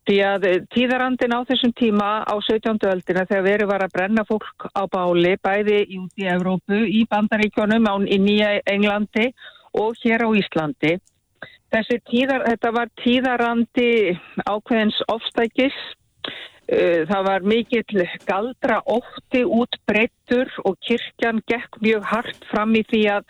[0.08, 2.82] Því að tíðarandin á þessum tíma á 17.
[2.92, 7.88] öldina þegar verið var að brenna fólk á báli, bæði út í Evrópu, í Bandaríkjónum,
[8.06, 9.32] í Nýja Englandi
[9.80, 10.98] og hér á Íslandi.
[11.72, 13.92] Tíðar, þetta var tíðarandi
[14.44, 15.78] ákveðins ofstækis
[16.72, 22.84] Eh, það var mikill galdra ótti út breyttur og kirkjan gekk mjög hart fram í
[22.88, 23.26] því að,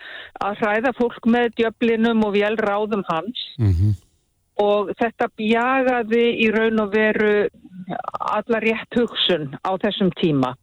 [0.45, 3.41] að hræða fólk með djöflinum og vel ráðum hans.
[3.58, 3.95] Mm -hmm.
[4.62, 7.34] Og þetta bjagaði í raun og veru
[8.19, 10.54] alla rétt hugsun á þessum tíma.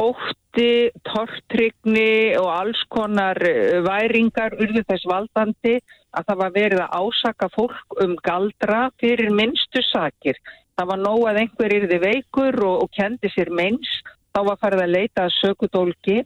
[0.00, 5.80] Ótti, tortrygni og alls konar eh, væringar urðu þess valdandi
[6.14, 10.38] að það var verið að ásaka fólk um galdra fyrir minnstu sakir.
[10.78, 13.90] Það var nóg að einhver yrði veikur og, og kendi sér meins,
[14.30, 16.20] þá var farið að leita að sökudólki.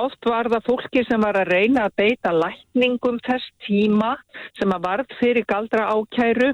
[0.00, 4.14] Oft var það fólki sem var að reyna að beita lækningum þess tíma
[4.58, 6.52] sem að varð fyrir galdra ákæru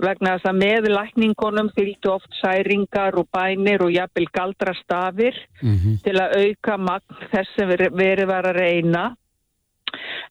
[0.00, 5.76] vegna þess að með lækningunum fylgdu oft særingar og bænir og jafnvel galdra stafir mm
[5.76, 6.02] -hmm.
[6.04, 9.04] til að auka magn þess sem verið var að reyna.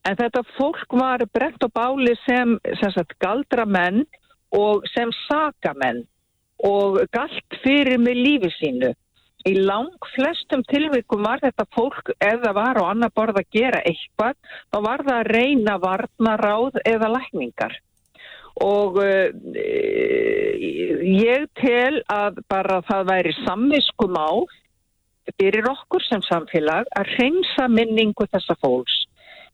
[0.07, 4.05] En þetta fólk var brent á báli sem, sem sagt, galdra menn
[4.51, 6.07] og sem sakamenn
[6.63, 8.93] og galt fyrir með lífi sínu.
[9.47, 14.35] Í lang flestum tilvikum var þetta fólk eða var á annar borð að gera eitthvað,
[14.67, 17.77] þá var það að reyna varnaráð eða lækningar.
[18.59, 19.31] og uh,
[21.23, 24.43] ég tel að bara það væri samviskum á
[25.39, 29.05] fyrir okkur sem samfélag að reynsa minningu þessa fólks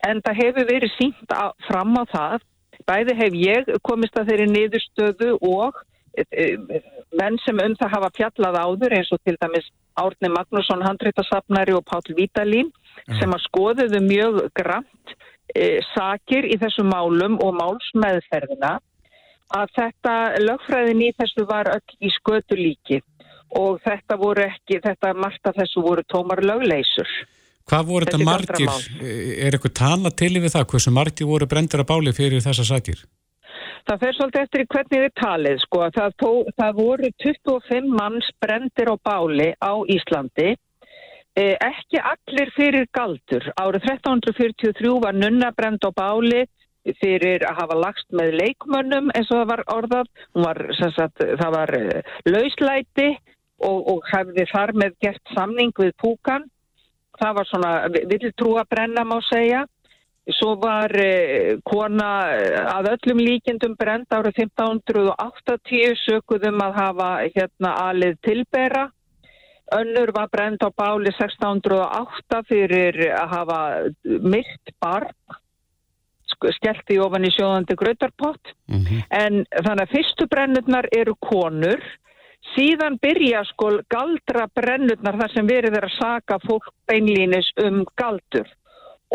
[0.08, 1.36] en það hefur verið sínt
[1.68, 2.48] fram á það
[2.90, 5.80] bæði hef ég komist að þeirri niðurstöðu og
[7.20, 11.86] menn sem um það hafa fjallað áður eins og til dæmis Árni Magnússon handreitasafnari og
[11.88, 13.20] Pál Vítalín mm.
[13.20, 15.16] sem að skoðuðu mjög grænt
[15.56, 18.78] e, sakir í þessum málum og málsmeðferðina
[19.56, 23.02] að þetta lögfræðin í þessu var öll í skötu líki
[23.56, 27.12] og þetta voru ekki, þetta margt af þessu voru tómar lögleysur.
[27.66, 28.72] Hvað voru þetta margir?
[29.02, 30.66] Er eitthvað tala til yfir það?
[30.74, 33.06] Hversu margir voru brendur að báli fyrir þessa sakir?
[33.86, 35.82] Það fer svolítið eftir í hvernig þið talið sko.
[35.96, 40.56] Það, tó, það voru 25 manns brendir á báli á Íslandi.
[41.36, 43.46] Eh, ekki allir fyrir galdur.
[43.60, 46.46] Árið 1343 var nunna brend á báli
[47.02, 50.12] fyrir að hafa lagst með leikmönnum eins og það var orðað.
[50.48, 50.62] Var,
[50.98, 53.10] sagt, það var eh, lauslæti
[53.62, 56.50] og, og hefði þar með gert samning við púkan
[57.20, 59.66] það var svona villtrúa brenna má segja.
[60.34, 67.74] Svo var eh, kona eh, að öllum líkjendum brend árið 1580 sökuðum að hafa hérna
[67.84, 68.88] alið tilbera.
[69.76, 73.60] Önnur var brend á báli 1608 fyrir að hafa
[74.06, 75.14] myrkt barn,
[76.58, 78.54] skellt í ofan í sjóðandi grötarpott.
[78.70, 79.06] Mm -hmm.
[79.10, 81.82] En þannig að fyrstu brennurnar eru konur
[82.54, 88.46] Síðan byrja sko galdra brennurnar þar sem verið er að saka fólk beinlínis um galdur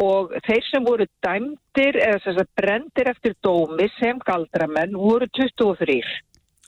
[0.01, 6.01] og þeir sem voru dæmdir eða þess að brendir eftir dómi sem galdramenn voru 23.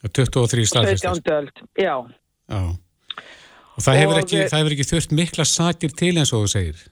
[0.03, 1.51] 23 staðfistar?
[1.79, 1.95] Já.
[2.51, 2.63] Já.
[3.73, 6.83] Og það hefur ekki, ekki þurft mikla sakir til eins og þú segir?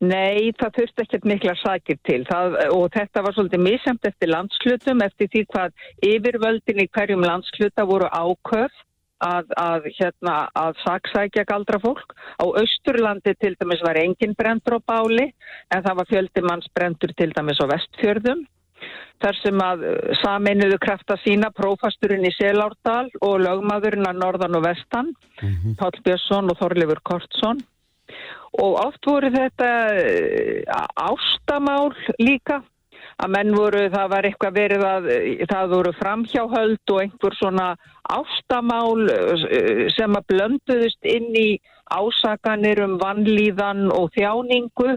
[0.00, 5.02] Nei, það þurfti ekkert mikla sakir til það, og þetta var svolítið misamt eftir landslutum
[5.04, 5.74] eftir því hvað
[6.08, 8.78] yfirvöldin í hverjum landsluta voru áköf
[9.24, 12.14] að, að, hérna, að saksækja galdra fólk.
[12.40, 15.28] Á Östurlandi til dæmis var engin brendur á báli
[15.74, 18.46] en það var fjöldi manns brendur til dæmis á vestfjörðum.
[19.20, 19.82] Þar sem að
[20.22, 25.76] saminuðu krafta sína prófasturinn í Selárdal og lögmaðurinn að norðan og vestan, mm -hmm.
[25.76, 27.60] Pál Björnsson og Þorlifur Kortsson
[28.58, 30.62] og oft voru þetta eh,
[30.98, 32.62] ástamál líka
[33.20, 35.08] að menn voru, það var eitthvað verið að
[35.50, 37.66] það voru framhjáhöld og einhver svona
[38.10, 41.48] ástamál eh, sem að blönduðist inn í
[41.90, 44.94] ásakanir um vannlíðan og þjáningu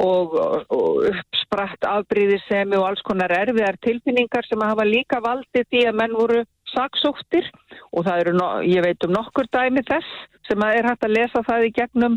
[0.00, 0.36] og,
[0.72, 5.98] og uppspratt afbríðisemi og alls konar erfiðar tilfinningar sem að hafa líka valdið því að
[6.00, 7.50] menn voru saksóttir
[7.92, 10.08] og það eru, ég veit um nokkur dæmi þess
[10.48, 12.16] sem að er hægt að lesa það í gegnum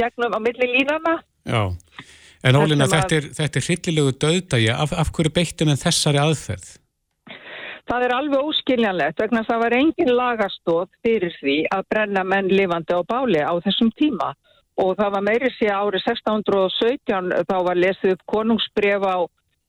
[0.00, 1.20] gegnum á milli línana.
[1.46, 1.70] Já,
[2.42, 6.81] en Ólina þetta er, er hryllilegu döðdægi, af, af hverju beittum en þessari aðferð?
[7.90, 12.50] Það er alveg óskiljanlegt vegna að það var engin lagastóð fyrir því að brenna menn
[12.52, 14.32] lifandi á báli á þessum tíma
[14.82, 19.16] og það var meiri sé árið 1617 þá var lesið upp konungsbref á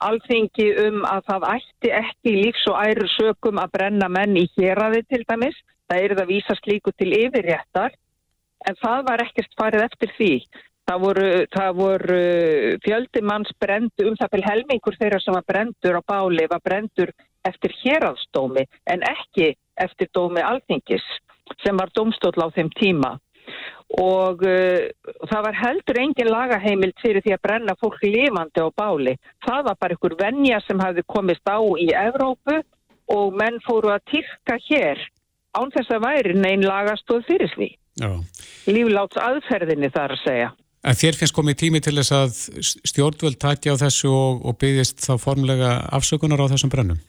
[0.07, 5.03] alþingi um að það ætti ekki lífs og æru sökum að brenna menn í héræði
[5.09, 5.57] til dæmis.
[5.89, 7.95] Það er það vísast líku til yfirréttar
[8.67, 10.31] en það var ekkert farið eftir því.
[10.83, 12.23] Það voru, það voru
[12.83, 17.13] fjöldimanns brendu um það til helmingur þeirra sem var brendur á báli var brendur
[17.47, 21.05] eftir hérafsdómi en ekki eftir dómi alþingis
[21.63, 23.17] sem var domstóll á þeim tíma
[23.99, 24.85] og uh,
[25.29, 29.17] það var heldur engin lagaheimild fyrir því að brenna fólk lifandi á báli.
[29.45, 32.61] Það var bara einhver vennja sem hafði komist á í Evrópu
[33.13, 35.01] og menn fóru að týrka hér
[35.53, 37.69] án þess að væri neinn lagastóð fyrir því
[38.73, 40.51] lífláts aðferðinni þar að segja.
[40.83, 42.39] En þér finnst komið tími til þess að
[42.89, 46.99] stjórnvöld takja á þessu og, og byggist þá formlega afsökunar á þessum brennum?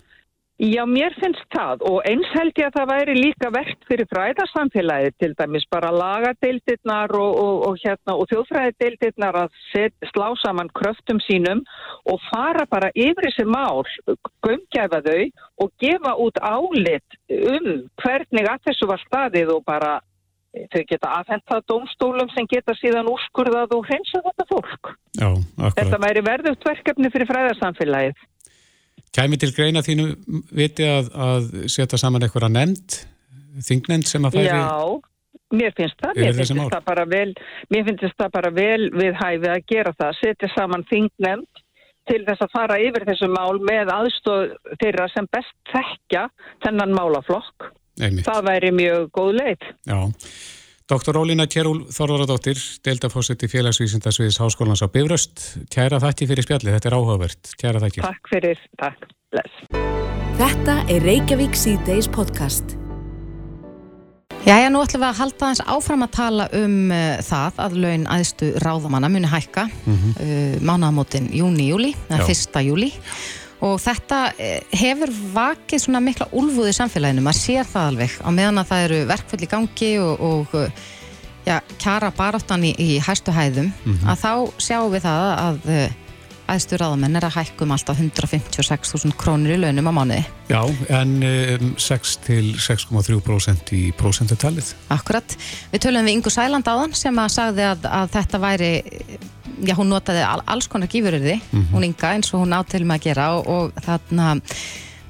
[0.62, 5.11] Já, mér finnst það og eins held ég að það væri líka verkt fyrir fræðarsamfélagi
[5.19, 11.19] til dæmis bara lagadeildirnar og, og, og, hérna, og þjóðfræðadeildirnar að set, slá saman kröftum
[11.27, 11.64] sínum
[12.07, 13.83] og fara bara yfir þessi mál,
[14.47, 15.25] gömgefa þau
[15.64, 17.67] og gefa út álit um
[18.05, 19.97] hvernig að þessu var staðið og bara
[20.71, 24.95] þau geta aðhenta domstólum sem geta síðan úrskurðað og hreinsa þetta fólk.
[25.19, 25.29] Já,
[25.81, 28.23] þetta væri verðugt verkefni fyrir fræðarsamfélagið.
[29.14, 30.07] Kæmi til greina þínu
[30.55, 32.96] viti að, að setja saman eitthvað að nefnd,
[33.68, 34.48] þingnend sem að færi...
[34.48, 34.96] Já,
[35.55, 37.29] mér finnst það, mér finnst það, bara vel,
[37.70, 41.62] mér finnst það bara vel við hæfið að gera það, setja saman þingnend
[42.11, 46.27] til þess að fara yfir þessu mál með aðstóð þeirra sem best þekkja
[46.66, 47.70] þennan málaflokk.
[48.03, 48.27] Einmitt.
[48.27, 49.68] Það væri mjög góð leið.
[49.87, 49.98] Já.
[50.85, 51.16] Dr.
[51.16, 55.40] Ólína Kjærúl Þorvaradóttir, deildafósetti félagsvísindasviðis Háskólans á Bifröst.
[55.73, 57.53] Kæra þætti fyrir spjalli, þetta er áhugavert.
[57.57, 58.03] Kæra þætti.
[58.05, 59.07] Takk fyrir, takk.
[59.33, 59.62] Bless.
[60.37, 62.77] Þetta er Reykjavík C-Days podcast.
[64.44, 68.05] Jæja, nú ætlum við að halda aðeins áfram að tala um uh, það að laun
[68.18, 70.12] aðstu ráðamanna muni hækka mm -hmm.
[70.20, 72.92] uh, mánaðamótin júni-júli, eða fyrsta júli
[73.64, 78.29] og þetta uh, hefur vakið svona mikla úlfuð í samfélaginu, maður sér það alveg á
[78.35, 80.87] meðan að það eru verkföll í gangi og, og uh,
[81.46, 84.09] já, kjara baráttan í, í hæstu hæðum mm -hmm.
[84.11, 84.33] að þá
[84.68, 85.70] sjáum við það að
[86.50, 90.22] aðstur ráðamenn er að hækkum alltaf 156.000 krónir í launum á mánuði.
[90.50, 90.61] Já,
[90.92, 94.72] en um, 6 til 6,3% í prosentutalið.
[94.94, 95.37] Akkurat.
[95.72, 98.70] Við töluðum við Ingu Sæland áðan sem að sagði að, að þetta væri,
[99.64, 101.70] já hún notaði alls konar gífururði, mm -hmm.
[101.74, 104.35] hún Inga eins og hún átilum að gera og, og þarna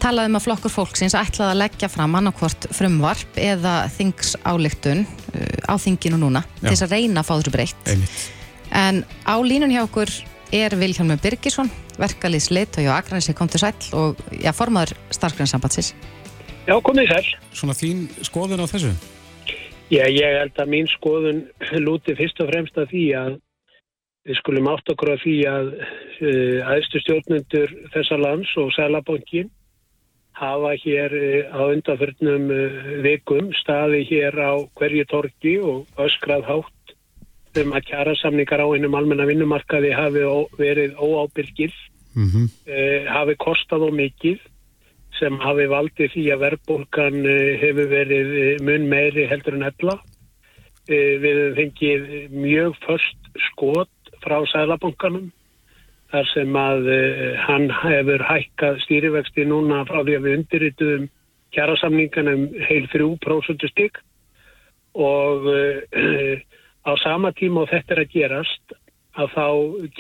[0.05, 5.75] talaði um að flokkur fólksins ætlaði að leggja fram annarkvort frumvarp eða þingsáleiktun uh, á
[5.81, 6.69] þinginu núna já.
[6.69, 7.93] til þess að reyna að fá þessu breytt.
[8.75, 10.11] En á línun hjá okkur
[10.53, 15.95] er Vilhelmur Birgisson, verkalýs leitói og akranissi kom til sæl og já, formadur starfgrænssambatsins.
[16.67, 17.33] Já, komið sæl.
[17.53, 18.93] Svona þín skoðun á þessu?
[19.93, 21.43] Já, ég held að mín skoðun
[21.85, 23.35] lúti fyrst og fremst að því að
[24.25, 29.51] við skulum átt okkur að því að uh, aðstu stjórnendur þessa lands og Sælabankin
[30.41, 36.74] hafa hér uh, á undanförnum uh, vikum staði hér á hverju torki og öskrað hátt
[37.63, 40.25] um að kjara samningar á einum almenna vinnumarkaði hafi
[40.59, 41.75] verið óábyrgir,
[42.15, 42.47] mm -hmm.
[42.69, 44.41] uh, hafi kostað og mikið
[45.19, 49.99] sem hafi valdið því að verðbólkan uh, hefur verið eh, mun meiri heldur en ella.
[50.91, 53.91] Uh, við fengið mjög först skot
[54.25, 55.33] frá Sælabankanum
[56.11, 56.87] þar sem að
[57.43, 61.09] hann hefur hækkað stýrivexti núna frá því að við undirrituðum
[61.51, 63.99] kjara samninganum heil 3% stygg
[64.95, 65.49] og
[66.85, 68.75] á sama tíma og þetta er að gerast
[69.15, 69.47] að þá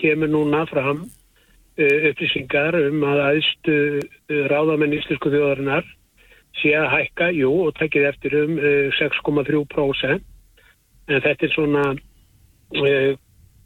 [0.00, 5.86] kemur núna fram uh, upplýsingar um að aðstu uh, ráðamenn íslensku þjóðarinnar
[6.60, 10.22] sé að hækka, jú, og takkið eftir um uh, 6,3%
[11.08, 13.10] en þetta er svona uh,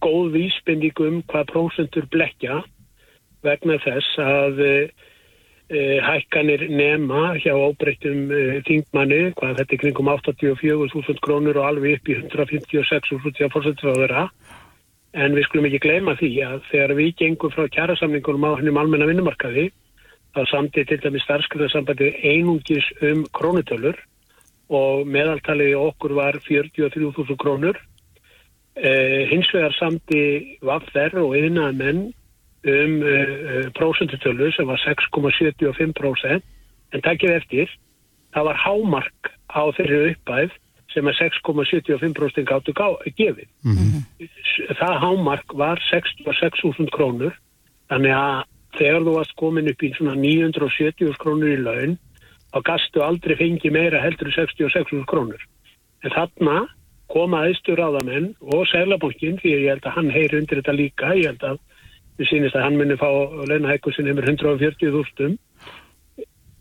[0.05, 2.63] góð vísbending um hvað prósentur blekja
[3.47, 5.08] vegna þess að Uh,
[5.69, 12.09] hækkanir nema hjá óbreyttum uh, þingmanni, hvað þetta er kringum 84.000 krónur og alveg upp
[12.09, 14.29] í 156.000 hjá fórsættisráðura
[15.13, 19.09] en við skulum ekki gleyma því að þegar við gengum frá kjærasamningunum á hennum almenna
[19.09, 19.69] vinnumarkaði
[20.37, 24.01] þá samtið til dæmi starfskriðarsambandi einungis um krónutölur
[24.69, 27.77] og meðaltalið okkur var 43.000 krónur.
[28.79, 32.03] Uh, hins vegar samtið vafðer og yfirnaðar menn
[32.65, 36.43] um uh, uh prósentutölu sem var 6,75%
[36.93, 37.69] en takkið eftir
[38.35, 40.57] það var hámark á þeirri uppæð
[40.93, 43.49] sem er 6,75% gáttu gefið.
[43.63, 44.29] Mm -hmm.
[44.81, 47.35] Það hámark var 66.000 krónur
[47.89, 48.45] þannig að
[48.79, 51.99] þegar þú varst komin upp í svona 970 krónur í laun
[52.53, 55.41] þá gastu aldrei fengi meira heldur 66.000 krónur.
[56.05, 56.67] En þarna
[57.09, 61.27] koma aðstur áðamenn og Sælabankin, því ég held að hann heyri undir þetta líka, ég
[61.33, 61.59] held að
[62.27, 63.09] sínist að hann muni fá
[63.49, 65.37] launahækku sem hefur 140.000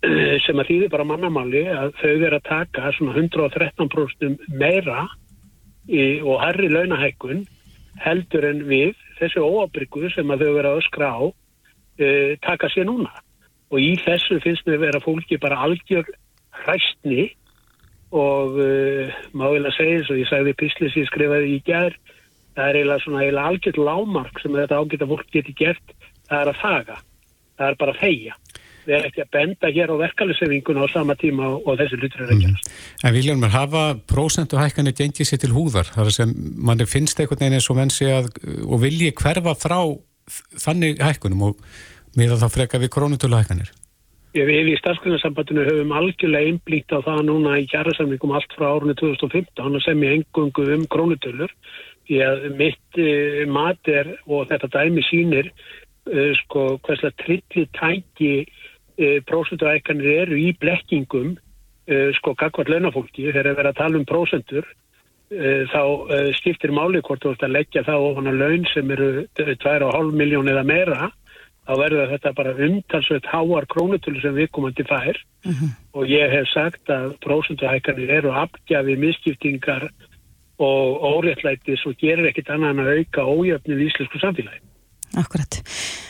[0.46, 5.08] sem að þýði bara mannamáli að þau verður að taka svona 113% meira
[5.90, 7.46] í, og herri launahækkun
[8.04, 12.86] heldur en við þessu óabryggu sem að þau verður að öskra á uh, taka sér
[12.90, 13.12] núna.
[13.74, 16.06] Og í þessu finnst við vera fólki bara algjör
[16.62, 17.32] hræstni
[18.14, 21.98] og uh, má vel að segja eins og ég sagði píslis ég skrifaði í gerð
[22.58, 26.52] það er eiginlega svona eiginlega algjörð lámark sem þetta ágæta fólk geti gert það er
[26.52, 26.98] að faga,
[27.58, 28.38] það er bara að feia
[28.88, 32.24] við erum ekki að benda hér á verkeflisefingun á sama tíma og, og þessi hlutur
[32.24, 32.70] er gerast.
[32.70, 33.08] Mm.
[33.08, 37.68] En Viljarmur, hafa prósentuhækkanir gengið sér til húðar þar sem manni finnst einhvern veginn eins
[37.72, 38.32] og menn sé að
[38.64, 39.80] og vilji hverfa frá
[40.64, 41.68] þannig hækkunum og
[42.18, 43.74] miða þá freka við krónutöluhækkanir?
[44.38, 49.80] Við í starfsgrunnarsambandinu höfum algjörlega einblíkt á það núna í kjærasamlingum allt frá árunni 2015
[49.82, 51.54] sem ég engungu um krónutölur
[52.08, 58.34] því að mitt uh, mat er og þetta dæmi sínir uh, sko hverslega trilli tæki
[58.44, 61.38] uh, prósentuækanir eru í blekkingum
[62.18, 64.66] sko kakvart launafólki þegar við erum að tala um prósentur
[65.72, 65.84] þá
[66.36, 69.08] skiptir máli hvort þú ert að leggja það ofan að laun sem eru
[69.40, 71.08] 2,5 miljón eða meira
[71.68, 75.72] þá verður þetta bara umtalsveit háar krónutölu sem við komum til fær uh -huh.
[75.94, 79.90] og ég hef sagt að prósentuhækanir eru afgjafið misskiptingar
[80.58, 84.64] og óréttlætis og gerir ekkit annað en að auka ójöfnum í íslensku samfélagi.
[85.18, 85.60] Akkurat.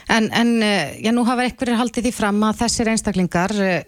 [0.09, 3.83] En, en eh, já, nú hafa einhverjir haldið því fram að þessir einstaklingar eh,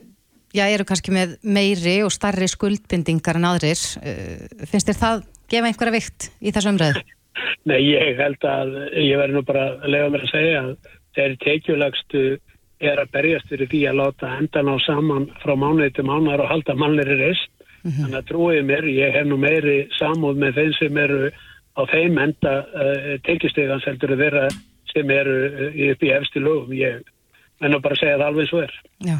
[0.54, 3.82] já, eru kannski með meiri og starri skuldbindingar en aðrir.
[4.04, 7.02] Eh, finnst þér það gefa einhverja vikt í þessu umræðu?
[7.70, 10.72] Nei, ég held að ég verði nú bara að lega mér að segja að
[11.18, 12.24] þeir tekjulagstu
[12.80, 16.52] er að berjast fyrir því að láta endan á saman frá mánuði til mánuðar og
[16.54, 17.52] halda mannleiri reist.
[17.84, 21.30] Þannig að trúið mér, ég hef nú meiri samúð með þeim sem eru
[21.80, 24.50] á þeim enda uh, tekistegans heldur að vera
[24.92, 26.76] sem eru uh, upp í efsti lögum.
[26.76, 27.00] Ég
[27.60, 28.76] en að bara segja það alveg svo er.
[29.04, 29.16] Já,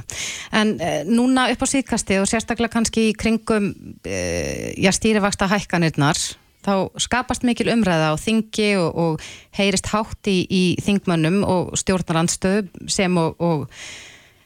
[0.60, 3.74] en uh, núna upp á síðkasti og sérstaklega kannski í kringum
[4.06, 6.20] já, stýrivaksta hækkanirnar
[6.66, 12.90] þá skapast mikil umræða á þingi og, og heyrist hátt í, í þingmönnum og stjórnarandstöðu
[12.92, 13.68] sem og, og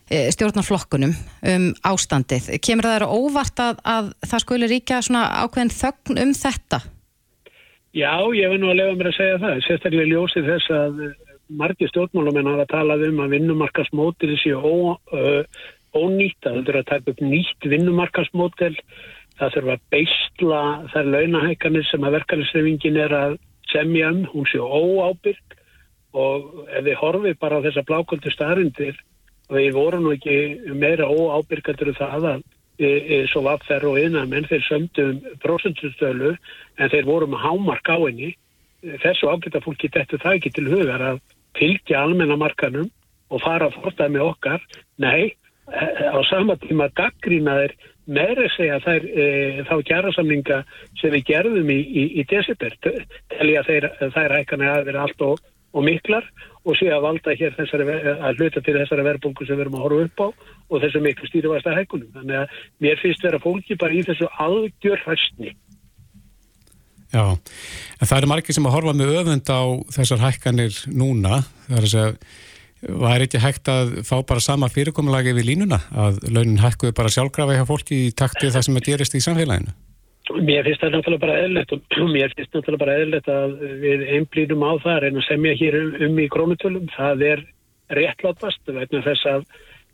[0.10, 1.14] stjórnarflokkunum
[1.54, 2.49] um ástandið.
[2.64, 6.82] Kemur það að óvart að, að það skuli ríkja svona ákveðin þögn um þetta?
[7.93, 9.62] Já, ég vil nú að lefa mér að segja það.
[9.68, 11.01] Sérstaklega ljósið þess að
[11.54, 15.41] margir stjórnmálamenn hafa talað um að vinnumarkasmótil séu ó, uh,
[15.93, 18.74] ónýtt að þetta er að taka upp nýtt vinnumarkasmótil
[19.38, 20.62] það þurfa að beistla
[20.93, 23.38] þær launahækanir sem að verkefnisreifingin er að
[23.72, 25.58] semja um, hún séu óábyrg
[26.14, 29.12] og ef við horfið bara á þessa blákvöldu staðrindir og
[29.58, 32.43] við vorum nú ekki meira óábyrgandur það að
[32.80, 36.34] e, e, svo vaffer og innan menn þeir sömdu um prosentustölu
[36.78, 38.34] en þeir voru með hámark á henni.
[39.04, 41.22] Þessu ágæta fólki þetta það ekki til hugar að
[41.58, 42.89] fylgja almennamarkanum
[43.34, 44.66] og fara að fortaði með okkar.
[45.01, 45.34] Nei,
[45.70, 47.76] á sama tíma gaggrínaðir
[48.06, 49.26] meira segja þær, e,
[49.70, 50.60] þá kjærasamlinga
[50.99, 52.76] sem við gerðum í, í, í desember.
[53.32, 55.39] Telja þeir, þær hækana að vera allt og,
[55.74, 56.28] og miklar
[56.64, 59.86] og sé að valda hér þessari, að hluta til þessari verðbólku sem við erum að
[59.88, 60.28] horfa upp á
[60.72, 62.14] og þessu miklu stýrifasta hækunum.
[62.16, 62.55] Þannig að
[62.86, 65.53] mér finnst vera fólki bara í þessu algjör hæstni.
[67.14, 69.61] Já, en það eru margir sem að horfa með öfund á
[69.93, 72.16] þessar hækkanir núna, það er að segja
[72.84, 77.55] var ekki hægt að fá bara sama fyrirkomulagi við línuna að launin hækkuði bara sjálfgrafi
[77.59, 79.76] hjá fólki í takti það sem að gerist í samfélaginu?
[80.41, 84.65] Mér finnst það náttúrulega bara eðlert og mér finnst náttúrulega bara eðlert að við einblýnum
[84.65, 86.89] á það að reyna að semja hér um, um í krónutölum.
[86.95, 87.45] Það er
[87.93, 89.47] réttlátast vegna þess að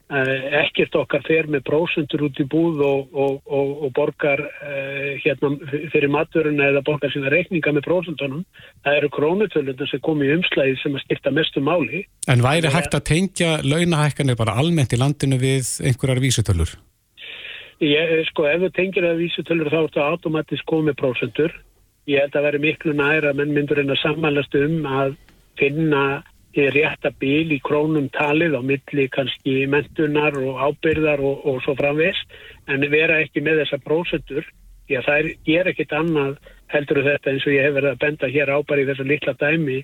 [0.09, 5.11] Eh, ekkert okkar fer með prósundur út í búð og, og, og, og borgar uh,
[5.21, 5.51] hérna
[5.93, 8.41] fyrir maturinn eða borgar sína reikninga með prósundunum
[8.87, 12.97] það eru krónutölunum sem kom í umslæði sem að skipta mestu máli En væri hægt
[12.97, 16.73] að tengja launahækkanir bara almennt í landinu við einhverjar vísutölur?
[17.79, 21.53] Ég, sko, ef þú tengir það vísutölur þá er þetta automatist komið prósundur
[22.09, 25.15] ég held að veri miklu næra menn myndur en að sammælast um að
[25.59, 26.03] finna
[26.59, 32.33] rétta bíl í krónum talið á milli kannski mentunar og ábyrðar og, og svo framvegst
[32.67, 34.47] en vera ekki með þessa prósendur
[34.89, 36.33] því að það er ekkit annað
[36.73, 39.79] heldur þetta eins og ég hef verið að benda hér ábæri í þessu litla dæmi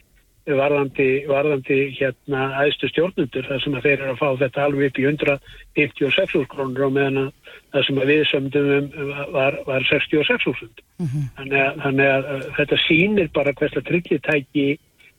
[0.45, 4.99] varðandi, varðandi hérna aðstu stjórnundur þar sem að þeir eru að fá þetta alveg upp
[4.99, 7.31] í 156 krónur og meðan að
[7.73, 10.69] það sem að við sömdum um var, var 66.000
[11.01, 11.25] mm -hmm.
[11.39, 14.67] þannig, þannig að þetta sínir bara hversla tryggjitæki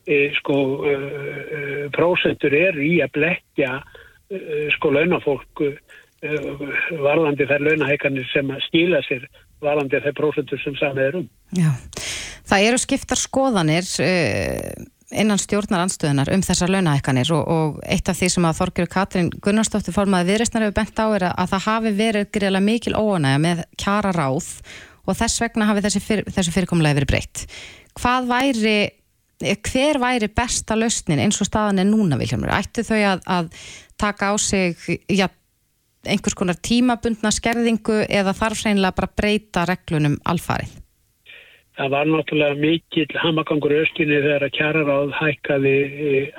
[0.07, 3.81] e, sko e, e, prósentur er í að blekja
[4.75, 5.67] sko launafólk
[6.99, 9.27] varðandi þær launaheikanir sem að stíla sér
[9.63, 11.29] varðandi þær prósentur sem samið er um.
[11.55, 11.71] Já,
[12.49, 14.11] það eru skiptar skoðanir e,
[15.15, 19.31] innan stjórnar anstöðunar um þessar launaheikanir og, og eitt af því sem að Þorgjur Katrin
[19.45, 23.65] Gunnarsdóttir formaði viðreistnar hefur bent á er að það hafi verið greiðlega mikil óanæga með
[23.79, 24.51] kjara ráð
[25.07, 27.45] og þess vegna hafi þessi, fyr, þessi fyrirkomlega verið breytt.
[27.97, 28.79] Hvað væri
[29.39, 32.55] hver væri besta lausnin eins og staðan er núna Vilhelmur?
[32.57, 33.51] Ættu þau að, að
[34.01, 34.81] taka á sig
[35.13, 35.29] já,
[36.07, 40.73] einhvers konar tímabundna skerðingu eða þarf seinlega bara breyta reglunum alfarið?
[41.77, 45.75] Það var náttúrulega mikill hamagangur öskinni þegar að kjararáð hækkaði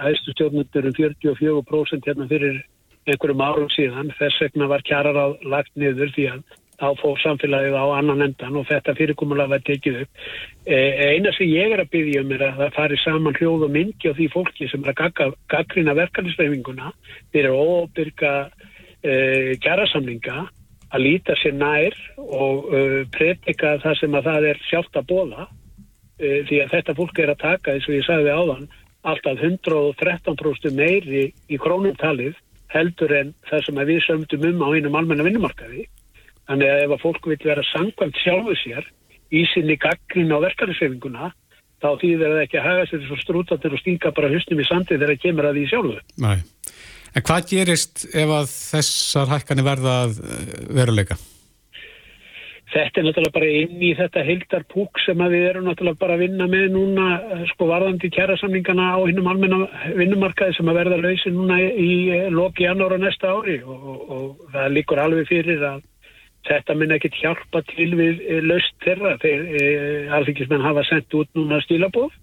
[0.10, 2.64] aðstu stjórnundur um 44% hérna fyrir
[3.06, 4.10] einhverjum árum síðan.
[4.18, 6.42] Þess vegna var kjararáð lagt niður því að
[6.78, 10.26] þá fór samfélagið á annan endan og þetta fyrirkomulega var tekið upp.
[10.66, 10.78] E,
[11.14, 14.10] eina sem ég er að byggja um er að það fari saman hljóð og myndi
[14.10, 16.92] á því fólki sem er að gaggrina verkefnisveifinguna
[17.34, 18.36] fyrir óbyrga
[19.02, 20.46] e, kjærasamlinga
[20.94, 22.82] að líta sér nær og e,
[23.14, 25.48] predika það sem að það er sjálft að bóða
[26.20, 28.68] e, því að þetta fólk er að taka, eins og ég sagði áðan,
[29.08, 32.40] alltaf 113% meiri í krónumtalið
[32.72, 35.88] heldur en það sem við sömdum um á einum almenna vinnumarkaði
[36.48, 38.86] Þannig að ef að fólk vil vera sangkvæmt sjálfu sér
[39.36, 41.32] í sinni gaggrin á verkefnisefinguna
[41.84, 44.96] þá þýðir það ekki að haga sér svo strútatir og stinga bara husnum í sandið
[44.96, 45.98] þegar það kemur að því sjálfu.
[46.24, 46.38] Nei.
[47.16, 51.18] En hvað gerist ef að þessar hækkanir verða eh, veruleika?
[52.68, 56.48] Þetta er náttúrulega bara inn í þetta heildarpúk sem við erum náttúrulega bara að vinna
[56.52, 59.62] með núna eh, sko varðandi kjærasamlingana á hinnum almenna
[59.96, 63.62] vinnumarkaði sem að verða lausi núna í eh, loki janúra næsta ári.
[63.64, 65.86] Og, og, og það líkur alveg fyrir að
[66.48, 69.18] Þetta mun ekkert hjálpa til við löst þeirra.
[69.20, 69.64] Þegar e,
[70.16, 72.14] alþingismenn hafa sendt út núna stílabóð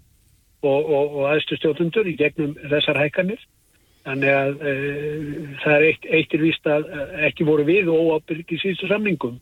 [0.64, 3.42] og, og aðstu stjórnundur í gegnum þessar hækkanir
[4.04, 8.52] Þannig að uh, það er eitt, eitt er víst að uh, ekki voru við óábyrg
[8.52, 9.38] í síðustu samningum.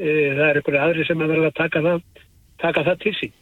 [0.00, 2.04] Uh, það er einhverju aðri sem að verða að taka það,
[2.62, 3.34] taka það til sín.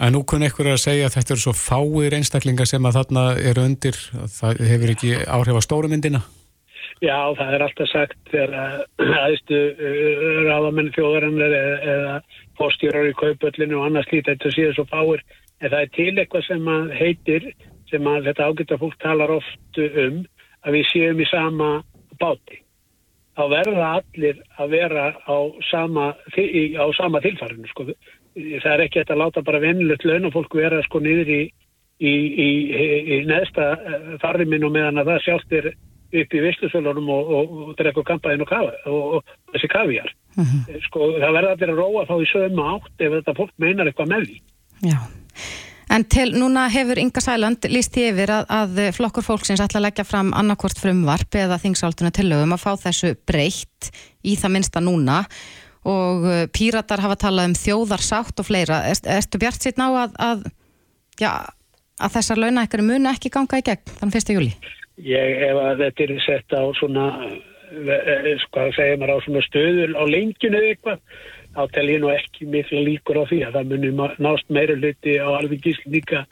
[0.00, 3.24] En nú kunni ykkur að segja að þetta eru svo fáir einstaklingar sem að þarna
[3.50, 3.98] eru undir,
[4.38, 6.22] það hefur ekki áhrif á stórumyndina?
[7.00, 8.54] Já, það er alltaf sagt þegar
[9.00, 9.58] aðeistu
[10.50, 12.16] ráðamenn þjóðarinnar eða, eða
[12.60, 15.24] fórstjórar í kaupöllinu og annars lítið þetta séu svo fáir.
[15.60, 17.48] En það er til eitthvað sem að heitir
[17.90, 20.24] sem að þetta ágæta fólk talar oft um
[20.66, 21.70] að við séum í sama
[22.20, 22.60] báti.
[23.38, 25.36] Þá verða allir að vera á
[25.70, 27.68] sama, á sama tilfærinu.
[27.70, 27.86] Sko.
[28.34, 31.40] Það er ekki að láta bara vennilegt launafólk vera sko niður í,
[32.00, 32.48] í, í,
[33.16, 33.70] í neðsta
[34.22, 35.70] farðiminn og meðan að það sjálft er
[36.10, 40.12] upp í visslusölunum og, og, og drekku kampaðin og, og þessi kavjar.
[40.36, 40.78] Uh -huh.
[40.86, 44.12] sko, það verða allir að róa þá í sögum átt ef þetta fólk meinar eitthvað
[44.12, 44.38] með því.
[44.90, 45.00] Já.
[45.90, 49.88] En til núna hefur Inga Sæland líst í yfir að, að flokkur fólksins ætla að
[49.88, 53.90] leggja fram annarkvort frumvarp eða þingsáltuna tillögum að fá þessu breytt
[54.22, 55.24] í það minnsta núna
[55.90, 58.84] og uh, píratar hafa talað um þjóðarsátt og fleira.
[58.86, 60.46] Er, erstu bjart sitt ná að, að,
[61.18, 61.32] já,
[61.98, 64.34] að þessar launækkari munu ekki ganga í gegn þann 1.
[64.36, 64.54] júli?
[65.00, 67.06] Ég ef að þetta er sett á svona,
[68.52, 71.02] hvað segir maður á svona stöður á lengjunu eitthvað
[71.54, 75.16] þá tel ég nú ekki miklu líkur á því að það munum nást meira hluti
[75.18, 76.24] á alveg gíslíka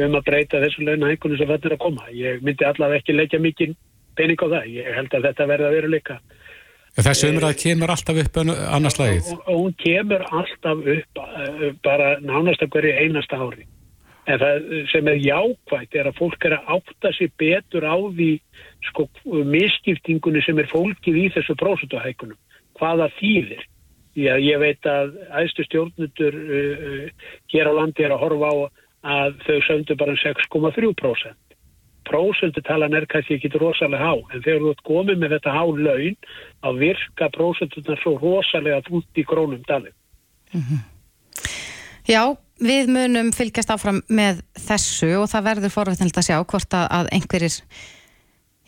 [0.00, 2.06] um að breyta þessu launahækunum sem þetta er að koma.
[2.16, 3.74] Ég myndi allavega ekki leggja mikið
[4.16, 4.70] pening á það.
[4.78, 6.16] Ég held að þetta verða að vera líka.
[6.92, 9.28] Þessu umræð kemur alltaf upp annars lagið?
[9.46, 11.20] Hún kemur alltaf upp
[11.84, 13.64] bara nánast að hverju einasta ári.
[14.28, 18.30] En það sem er jákvægt er að fólk er að átta sér betur á því
[18.90, 19.08] sko
[19.48, 22.38] misskiptingunni sem er fólkið í þessu prósutuhækunum.
[22.78, 23.64] Hvaða þýðir?
[24.12, 28.56] Já, ég veit að æðstu stjórnundur uh, uh, hér á landi er að horfa á
[29.02, 31.56] að þau söndu bara 6,3%.
[32.02, 36.16] Prósendutalan er kannski ekki rosalega há, en þegar þú ert komið með þetta há laun,
[36.60, 39.94] þá virka prósendunar svo rosalega út í grónum dalið.
[40.52, 40.80] Mm -hmm.
[42.10, 47.10] Já, við munum fylgjast áfram með þessu og það verður forvægt að sjá hvort að
[47.14, 47.62] einhverjir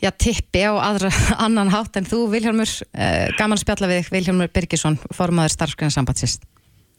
[0.05, 1.09] já, tippi á aðra,
[1.45, 6.45] annan hátt en þú, Vilhelmur, eh, gaman spjalla við Vilhelmur Birgisson, formadur starfskræðinsambatsist.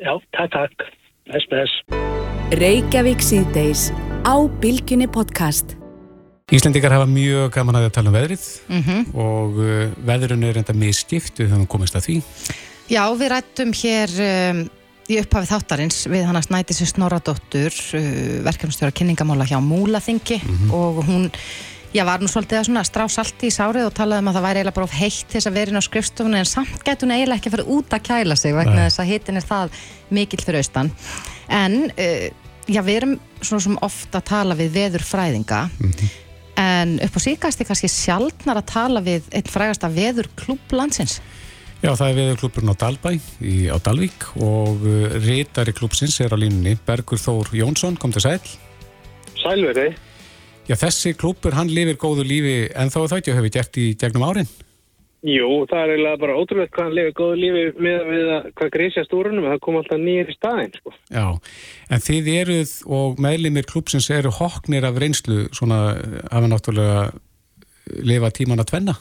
[0.02, 0.86] Já, takk, takk.
[1.30, 2.04] Þess með þess.
[2.60, 3.88] Reykjavík síðdeis
[4.22, 5.74] á Bilginni podcast.
[6.54, 9.06] Íslendikar hafa mjög gaman að tala um veðrið mm -hmm.
[9.18, 12.16] og uh, veðrun er enda misskipt, við höfum komist að því.
[12.86, 14.60] Já, við rættum hér um,
[15.10, 20.54] í upphafið þáttarins við hann að snæti sér Snorradóttur, uh, verkefnstjóra kynningamála hjá Múlaþingi mm
[20.54, 20.70] -hmm.
[20.70, 21.30] og hún
[21.94, 24.60] Já, var nú svolítið að strá salti í sárið og talaði um að það væri
[24.60, 27.50] eiginlega bara of heitt þess að verið á skrifstofunni en samt getur hún eiginlega ekki
[27.50, 29.78] að fara út að kæla sig vegna þess að hittin er það
[30.18, 30.90] mikill fyrir austan.
[31.48, 32.26] En uh,
[32.66, 36.14] já, við erum svona sem ofta að tala við veðurfræðinga mm -hmm.
[36.66, 41.20] en upp á síkast er kannski sjálfnar að tala við einn frægasta veðurklúb landsins.
[41.84, 43.10] Já, það er veðurklúburinn á Dalbæ
[43.40, 48.24] í, á Dalvík og uh, rítari klúbsins er á línunni Bergur Þór Jónsson, kom til
[48.24, 48.40] sæl.
[49.36, 50.05] Sælverið.
[50.66, 53.78] Já, þessi klúpur, hann lifir góðu lífi en þá er það ekki að hafa gert
[53.78, 54.48] í gegnum árin?
[55.26, 58.72] Jú, það er eiginlega bara ótrúlega hvað hann lifir góðu lífi með, með að, hvað
[58.74, 60.94] grísja stúrunum, það kom alltaf nýjir í staðin, sko.
[61.14, 61.26] Já,
[61.94, 65.80] en þið eruð og meðlimir klúpsins eru hoknir af reynslu svona
[66.32, 67.06] hafa náttúrulega
[68.06, 68.96] lifa tíman að tvenna?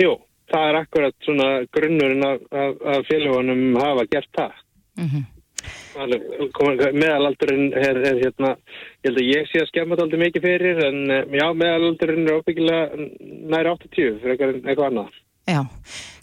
[0.00, 0.16] Jú,
[0.52, 4.56] það er akkurat svona grunnurinn af, af, af félagunum hafa gert það.
[4.96, 5.24] Mm -hmm.
[5.96, 8.54] Meðalaldurinn er, er hérna,
[9.02, 11.02] ég held að ég sé að skemma þetta aldrei mikið fyrir en
[11.36, 13.10] já, meðalaldurinn er óbyggilega
[13.56, 15.20] næri 80 fyrir eitthvað annað.
[15.50, 15.62] Já,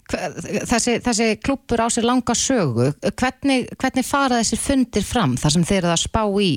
[0.08, 5.66] þessi, þessi klúpur á sér langa sögu, hvernig, hvernig fara þessi fundir fram þar sem
[5.68, 6.52] þeir eru að spá í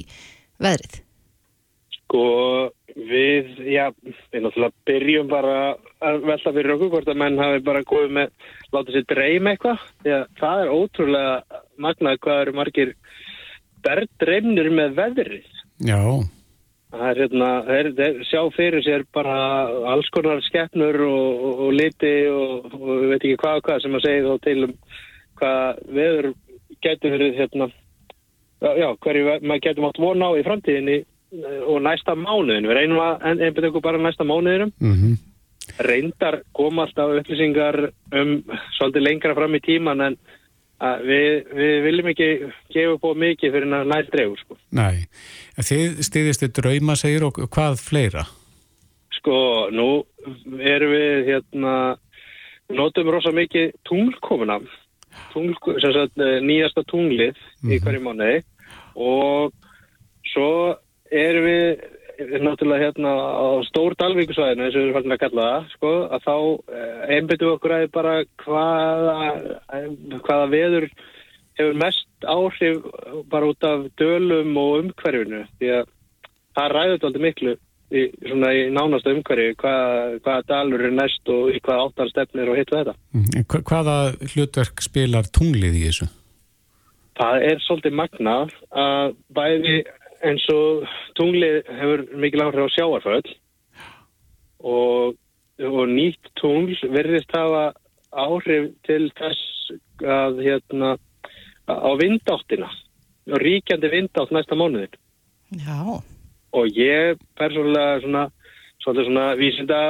[0.62, 1.02] veðrið?
[1.98, 2.24] Sko,
[2.96, 3.86] við, já,
[4.32, 5.58] við náttúrulega byrjum bara
[6.04, 8.34] að velta fyrir okkur hvort að menn hafi bara góðið með,
[8.72, 12.94] láta sér dreyma eitthvað, því að það er ótrúlega magnað hvað eru margir
[13.86, 15.50] berðdreymnir með veðrið.
[15.88, 16.02] Já.
[16.92, 19.36] Það er hérna, þeir, sjá fyrir sér bara
[19.94, 23.96] alls konar skeppnur og, og, og liti og, og veit ekki hvað og hvað sem
[23.96, 24.74] að segja þá til um
[25.42, 26.28] hvað veður
[26.84, 27.70] getur verið hérna,
[28.62, 30.98] já, hverju maður getur mátt vona á í framtíðinni
[31.72, 32.68] og næsta mánuðin.
[32.68, 34.74] Við reynum að einbjöða ykkur bara næsta mánuðinum.
[34.84, 35.20] Mm -hmm.
[35.82, 38.38] Reyndar koma alltaf upplýsingar um
[38.78, 40.22] svolítið lengra fram í tíman en
[40.82, 42.28] Við, við viljum ekki
[42.74, 44.56] gefa búið mikið fyrir næst drefur sko.
[44.74, 45.04] Nei,
[45.62, 48.24] þið stiðist þið drauma segir og hvað fleira?
[49.20, 49.36] Sko,
[49.70, 50.02] nú
[50.58, 51.76] erum við hérna,
[52.74, 54.58] notum rosa mikið tunglkomuna
[55.32, 57.74] Tungl, sagt nýjasta tunglið mm -hmm.
[57.76, 58.42] í hverju mánu
[58.96, 59.54] og
[60.34, 60.78] svo
[61.12, 61.84] erum við
[62.42, 66.28] náttúrulega hérna á stór dalvíkusvæðinu, eins og við erum farin að kalla það, sko, að
[66.28, 66.36] þá
[67.16, 68.14] einbyttum við okkur að bara
[68.44, 69.18] hvaða,
[70.26, 70.88] hvaða veður
[71.60, 72.86] hefur mest áhrif
[73.32, 75.92] bara út af dölum og umhverfinu, því að
[76.58, 77.54] það ræður alltaf miklu
[77.92, 82.60] í, svona í nánasta umhverfi hvað, hvaða dalur er næst og í hvaða áttanstefnir og
[82.60, 82.96] hitt og þetta.
[83.16, 83.98] Mm, hva- Hvaða
[84.34, 86.08] hlutverk spilar tunglið í þessu?
[87.20, 89.74] Það er svolítið magnað að bæði
[90.26, 90.86] eins og
[91.18, 93.32] tunglið hefur mikil áhrif á sjáarföll
[94.62, 95.18] og,
[95.66, 97.72] og nýtt tungl verðist hafa
[98.12, 100.96] áhrif til þess að hérna
[101.68, 102.70] á vindáttina
[103.32, 104.94] og ríkjandi vindátt næsta mánuðin
[105.52, 106.00] Já,
[106.56, 108.24] og ég persónulega svona,
[108.84, 109.82] svolítið svona vísinda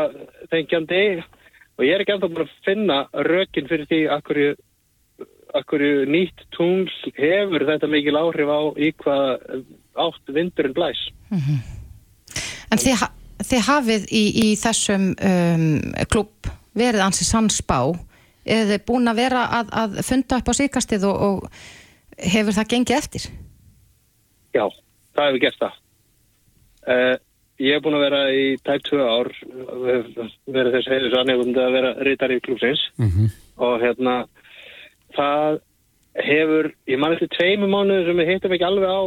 [0.50, 1.04] þengjandi
[1.78, 4.42] og ég er ekki ennþá bara að finna rökin fyrir því akkur,
[5.58, 9.64] akkur nýtt tungl hefur þetta mikil áhrif á í hvað
[10.00, 11.02] átt vindurinn blæs.
[12.72, 13.12] en þið, ha-
[13.44, 15.66] þið hafið í, í þessum um,
[16.12, 17.82] klubb verið ansi sannspá
[18.46, 22.70] eða þið búin að vera að, að funda upp á síkastið og, og hefur það
[22.76, 23.26] gengið eftir?
[24.56, 24.66] Já,
[25.16, 25.76] það hefur gert það.
[26.82, 27.16] Uh,
[27.62, 29.30] ég hef búin að vera í tæp tvö ár,
[30.50, 33.30] verið þess heilis aðnefum að vera reytar í klúsins Mm
[33.62, 34.14] og hérna
[35.14, 35.60] það
[36.18, 39.02] hefur, ég man eftir tveimur mánuður sem við hittum ekki alveg á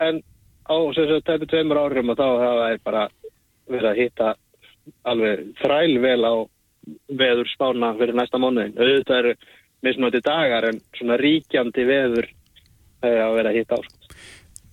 [0.00, 0.22] en
[0.70, 3.04] á sagt tæpi tveimur árum og þá hafa það bara
[3.70, 4.34] verið að hitta
[5.06, 6.34] alveg þræl vel á
[7.20, 8.76] veður spána fyrir næsta mánuðin.
[8.78, 9.34] Auðvitað eru
[9.84, 12.28] mismunandi dagar en svona ríkjandi veður
[13.04, 13.80] hefur að vera að hitta á.
[13.84, 14.16] sko.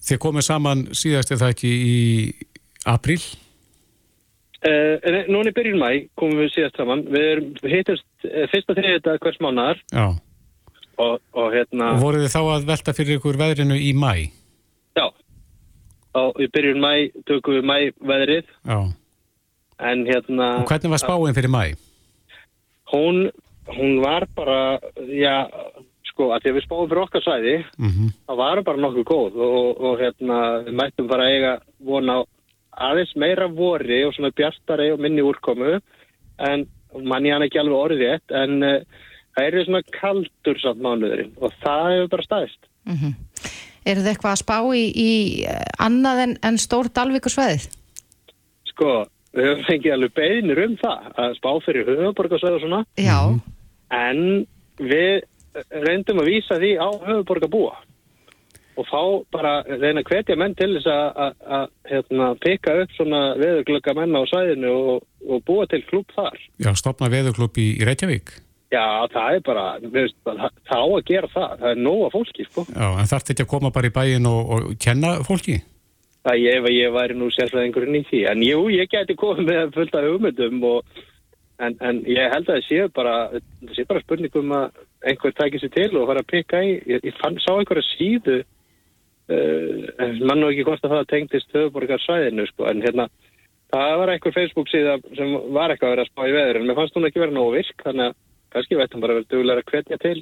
[0.07, 1.97] Þið komið saman síðast það ekki í
[2.87, 3.19] apríl?
[4.67, 4.97] Uh,
[5.29, 7.03] núna í byrjun mæ komum við síðast saman.
[7.11, 10.07] Við hittust uh, fyrsta þriðið hvers mánuðar Já.
[11.03, 14.13] og, og hérna, Og voruð þið þá að velta fyrir ykkur veðrinu í mæ?
[14.97, 15.05] Já,
[16.17, 16.91] og í byrjun mæ
[17.29, 17.77] tökum við mæ
[18.11, 18.79] veðrið Já.
[19.91, 21.63] en hérna, Og hvernig var spáin fyrir mæ?
[22.93, 23.27] hún,
[23.75, 24.79] hún var bara,
[25.11, 25.43] já,
[26.07, 29.37] sko, að því að við spáum fyrir okkar svæði, Mm það var bara nokkuð góð
[29.43, 32.21] og, og hérna, við mættum bara eiga vona á
[32.91, 35.79] aðeins meira vori og svona bjartari og minni úrkomu
[36.37, 36.65] en
[37.03, 38.81] mann ég hann ekki alveg orðið en uh,
[39.33, 42.69] það eru svona kaldur samt mánuðurinn og það hefur bara staðist.
[42.87, 43.15] Mm
[43.87, 45.11] Eru þið eitthvað að spá í, í
[45.47, 47.67] eh, annað en, en stór Dalvíkursveðið?
[48.73, 48.91] Sko,
[49.37, 53.19] við höfum fengið alveg beðinir um það að spá fyrir höfuborgarsvæð og svona Já,
[53.95, 54.23] en
[54.77, 55.23] við
[55.87, 57.75] reyndum að vísa því á höfuborgarbúa
[58.77, 58.99] og þá
[59.33, 63.95] bara reyna að hvetja menn til þess að- að að, hérna, peka upp svona veðurglögga
[63.97, 66.37] menn á svæðinu og, og búa til klúb þar.
[66.61, 68.35] Já, stopna veðurklub í, í Reykjavík?
[68.67, 72.65] Já, það er bara, veist, það, á að gera það, það er nóga fólki, sko.
[72.67, 75.61] Já, en þarf þetta að koma bara í bæin og, og kenna fólki?
[76.27, 79.77] Það er ef ég væri nú sérfræðingurinn í því, en jú, ég geti komið með
[79.77, 80.97] fullt af hugmyndum og
[81.57, 85.63] En, en ég held að það sé bara, það sé bara spurningum að einhver tækir
[85.63, 86.75] sér til og fara að pikka í.
[86.85, 88.35] Ég, ég fann, sá einhverja síðu,
[89.33, 89.87] uh,
[90.21, 93.07] mann og ekki hvort að það tengdist höfuborgarsvæðinu, sko, en hérna,
[93.73, 96.69] það var einhver Facebook síða sem var eitthvað að vera að spá í veður, en
[96.69, 98.17] mér fannst hún ekki vera nógu virk, þannig að
[98.53, 100.19] kannski veit hann bara verið duglega að hvetja til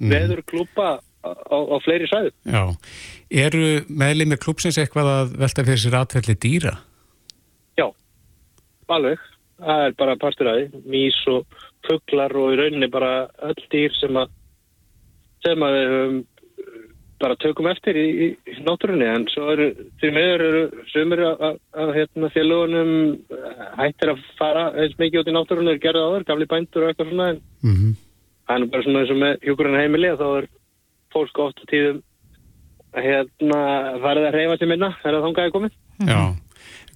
[0.00, 0.14] Mm.
[0.14, 0.86] veður klúpa
[1.20, 2.30] á, á, fleiri svæðu.
[2.48, 2.62] Já.
[3.30, 6.72] Eru meðlið með klubsins eitthvað að velta fyrir sér atvelli dýra?
[7.76, 7.86] Já,
[8.88, 9.20] alveg.
[9.60, 10.82] Það er bara partur af því.
[10.88, 11.44] Mís og
[11.84, 14.32] fugglar og í rauninni bara öll dýr sem að
[15.44, 16.18] sem að við höfum
[17.20, 19.68] bara tökum eftir í, í, náttúrunni en svo eru,
[20.00, 22.92] því meður eru sumir að, að, að hérna félagunum
[23.78, 27.10] hættir að fara eins mikið út í náttúrunni er gerða áður, gamli bændur og eitthvað
[27.10, 27.92] svona en Mm -hmm.
[28.48, 30.46] það er bara svona eins og með hjúkurinn heimili þá er
[31.12, 32.02] fólk oft á tíðum
[32.96, 33.60] að hérna
[34.02, 35.72] farið að reyfa sér minna þegar þangaði komið.
[36.08, 36.20] Já.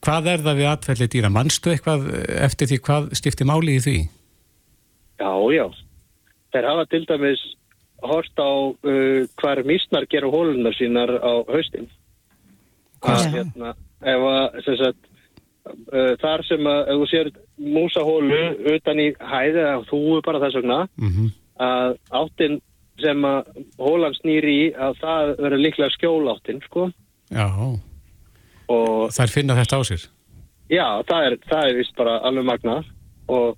[0.05, 1.31] Hvað er það við atvelli dýra?
[1.31, 2.01] Manstu eitthvað
[2.47, 3.99] eftir því hvað skiptir máli í því?
[5.23, 5.67] Já, já.
[6.53, 7.43] Þeir hafa til dæmis
[8.05, 8.51] hort á
[8.85, 11.89] uh, hvar mísnar gera hólunar sínar á haustin.
[13.05, 13.31] Að, Já.
[13.37, 15.09] hérna, ef að, sem sagt,
[16.21, 18.43] þar sem að, þú sér músahólu
[18.75, 22.57] utan í hæði eða þú bara þess vegna, Mm að áttin
[22.99, 26.89] sem að hólan snýr í, að það verður líklega skjóláttin, sko.
[27.31, 27.47] Já.
[28.71, 30.07] Og Þær finna þetta á sér?
[30.73, 32.91] Já, það er, það er vist bara alveg magnað
[33.35, 33.57] og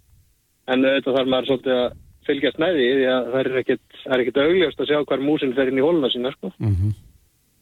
[0.67, 4.23] en auðvitað þarf maður svolítið að fylgjast með því því að það er ekkit, er
[4.23, 6.53] ekkit augljóst að sjá hvar músin fer inn í hóluna sína sko.
[6.59, 6.95] Mm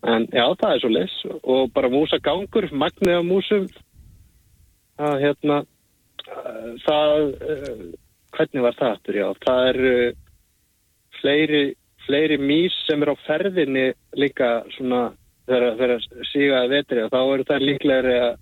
[0.04, 1.12] En já, það er svo les
[1.48, 3.62] og bara músagangur, magnið af músum
[5.00, 5.62] að hérna
[6.84, 7.82] það uh,
[8.34, 10.06] hvernig var það aftur, já, það er uh,
[11.20, 11.64] fleiri,
[12.06, 15.12] fleiri mís sem er á ferðinni líka svona
[15.48, 18.32] þegar þegar síga að vetri og þá eru það líklegri að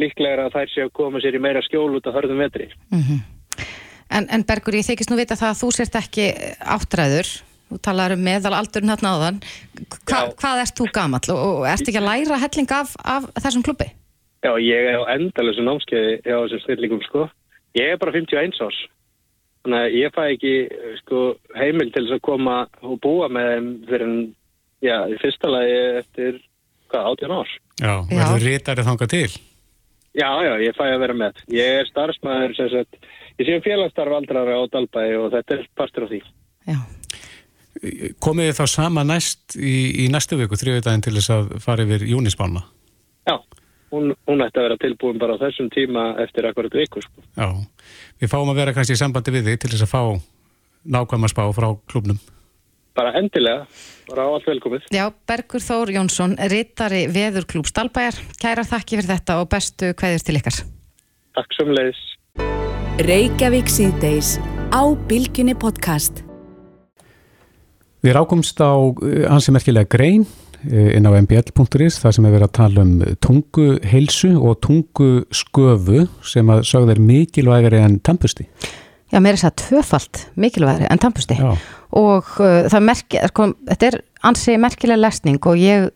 [0.00, 2.70] líklega að þær séu að koma sér í meira skjól út af hörðum vetri.
[4.10, 6.26] En, en Bergur, ég þykist nú vita það að þú sért ekki
[6.76, 7.28] áttræður,
[7.68, 9.40] þú talar um meðalaldurinn hérna áðan.
[10.08, 13.66] Hva, hvað ert þú gamall og, og ert ekki að læra helling af, af þessum
[13.66, 13.90] klubbi?
[14.40, 17.26] Já, ég er á endalösu námskeiði hjá þessum stillingum, sko.
[17.76, 18.78] Ég er bara 51 árs.
[19.60, 20.54] Þannig að ég fæ ekki,
[21.02, 21.24] sko,
[21.58, 24.16] heimil til þess að koma og búa með þeim fyrir en,
[24.80, 26.40] já, í fyrsta lagi eftir,
[26.88, 27.54] hvað, 18 árs.
[27.80, 29.30] Já, verður rítari þangað til.
[30.16, 31.44] Já, já, ég fæ að vera með.
[31.54, 35.68] Ég er starfsmæður, sem sagt, ég sé um félagsstarf aldrara á Dalbæi og þetta er
[35.78, 36.24] partur af því.
[38.20, 42.08] Komið þið þá sama næst í, í næstu viku, þriðvitaðin til þess að fara yfir
[42.10, 42.64] júnisbána?
[43.28, 43.36] Já,
[43.92, 47.24] hún, hún ætti að vera tilbúin bara á þessum tíma eftir akkurat viku, sko.
[47.36, 47.48] Já,
[48.22, 50.02] við fáum að vera kannski í sambandi við þig til þess að fá
[50.96, 52.20] nákvæma spá frá klubnum.
[52.96, 53.66] Bara endilega,
[54.10, 54.88] bara á allt velkomið.
[54.92, 60.38] Já, Bergur Þór Jónsson, rittari Veðurklúb Stalbæjar, kæra þakki fyrir þetta og bestu kveður til
[60.40, 60.58] ykkar.
[61.38, 62.02] Takk sem leiðis.
[63.06, 64.34] Reykjavík síðdeis
[64.74, 66.24] á Bilginni podcast.
[68.00, 68.72] Við rákumst á
[69.04, 70.26] eh, ansi merkilega grein
[70.68, 72.92] inn á mbl.is þar sem er verið að tala um
[73.24, 78.48] tunguheilsu og tungusköfu sem að sögð er mikilvægari en tampusti.
[79.10, 81.54] Já, mér er þess að tvöfalt mikilvægri en tampusti Já.
[81.98, 83.96] og uh, það merki, sko, þetta er
[84.30, 85.88] ansi merkilega lesning og ég,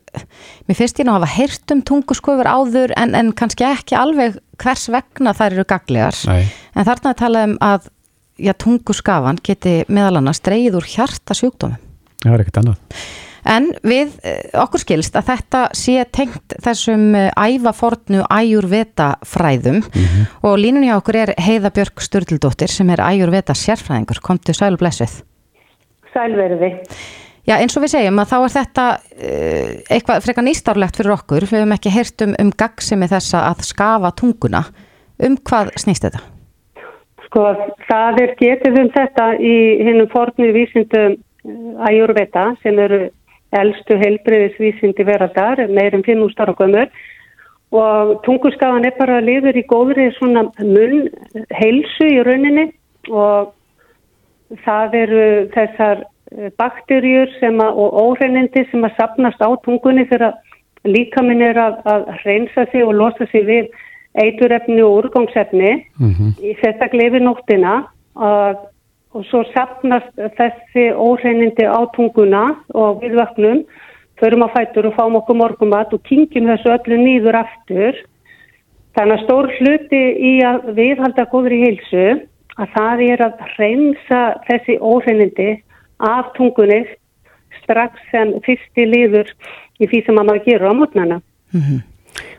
[0.67, 4.35] mér finnst ég nú að hafa heyrt um tungusköfur áður en, en kannski ekki alveg
[4.59, 6.19] hvers vegna þær eru gaglegar.
[6.27, 6.43] Nei.
[6.75, 7.87] En þarna er talað um að
[8.35, 11.79] já, tunguskafan geti meðal annars dreigið úr hjarta sjúkdómum.
[12.25, 12.99] Það er ekkert annað.
[13.45, 19.83] En við eh, okkur skilst að þetta sé tengt þessum eh, ævafornu æjurveta fræðum
[20.41, 24.23] og línunni á okkur er Heiða Björk Sturldóttir sem er æjurveta sérfræðingur.
[24.25, 25.19] Komdu sæl og blessuð.
[26.15, 26.71] Sælverði.
[27.45, 31.45] Já, eins og við segjum að þá er þetta uh, eitthvað frekar nýstárlegt fyrir okkur.
[31.45, 34.63] Við höfum ekki heyrt um, um gagsimi þessa að skafa tunguna.
[35.21, 36.23] Um hvað snýst þetta?
[37.27, 37.43] Sko,
[37.85, 39.53] það er getið um þetta í
[39.85, 41.19] hinnum fornu vísindum
[41.85, 43.03] æjurveta sem eru
[43.59, 46.89] elstu heilbreyðisvísindi veraldar, meirum 5.000 ára gömur
[47.75, 51.07] og tunguskafan er bara liður í góðri svona munn
[51.59, 52.69] heilsu í rauninni.
[53.09, 53.51] Og
[54.65, 60.37] það eru þessar eh, bakterjur sem að, og óhreinindi sem að sapnast á tungunni þegar
[60.85, 63.73] líkaminn er að, að reynsa sig og losa sig við
[64.21, 65.71] eiturefni og úrgangsefni
[66.39, 67.75] í sérstaklega yfir nóttina.
[68.15, 68.63] Og,
[69.15, 72.43] og svo sapnast þessi óhreinindi á tunguna
[72.75, 73.63] og við vöknum,
[74.19, 77.95] förum á fætur og fáum okkur morgumat og kingjum þessu öllu nýður aftur.
[78.95, 82.05] Þannig að stór hluti í að viðhalda góðri heilsu
[82.59, 85.49] að það er að reynsa þessi óhreinindi
[85.99, 86.83] af tungunni
[87.63, 89.31] strax sem fyrsti liður
[89.79, 91.21] í því sem að maður gerur á mótnana.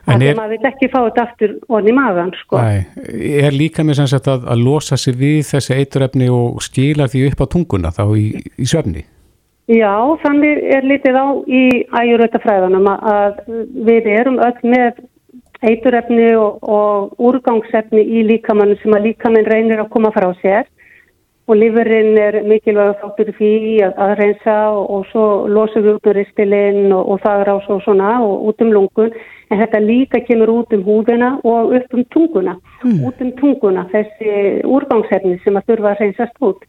[0.06, 2.60] En er, að maður vil ekki fá þetta aftur onni maðan, sko.
[2.62, 7.24] Er líka með sem sagt að, að losa sig við þessi eiturefni og skila því
[7.32, 9.02] upp á tunguna þá í, í svefni?
[9.66, 15.02] Já, þannig er litið á í æjurötafræðanum að, að við erum öll með
[15.66, 20.68] eiturefni og, og úrgangsefni í líkamann sem að líkamann reynir að koma frá sér
[21.46, 23.52] og lífurinn er mikilvæg þáttur því
[23.86, 27.56] að, að reynsa og, og svo losa við út um ristilinn og, og það á
[27.66, 29.12] svo svona og út um lungun
[29.50, 34.62] en þetta líka kemur út um húðina og upp um tunguna, út um tunguna þessi
[34.66, 36.64] úrgangsefni sem að þurfa að reynsast út.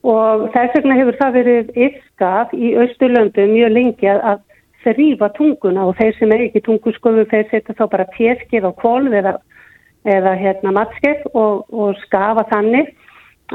[0.00, 4.40] Og þess vegna hefur það verið yfskaf í Östurlöndum mjög lengi að,
[4.80, 9.12] þrýfa tunguna og þeir sem er ekki tungusköfu þeir setja þá bara teskið á kvolv
[9.12, 9.34] eða,
[10.08, 12.88] eða hérna matskið og, og skafa þannig.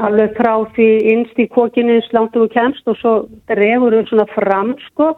[0.06, 3.14] Alveg frá því innst í kokinu slangt og kemst og svo
[3.50, 5.14] drefur við svona fram sko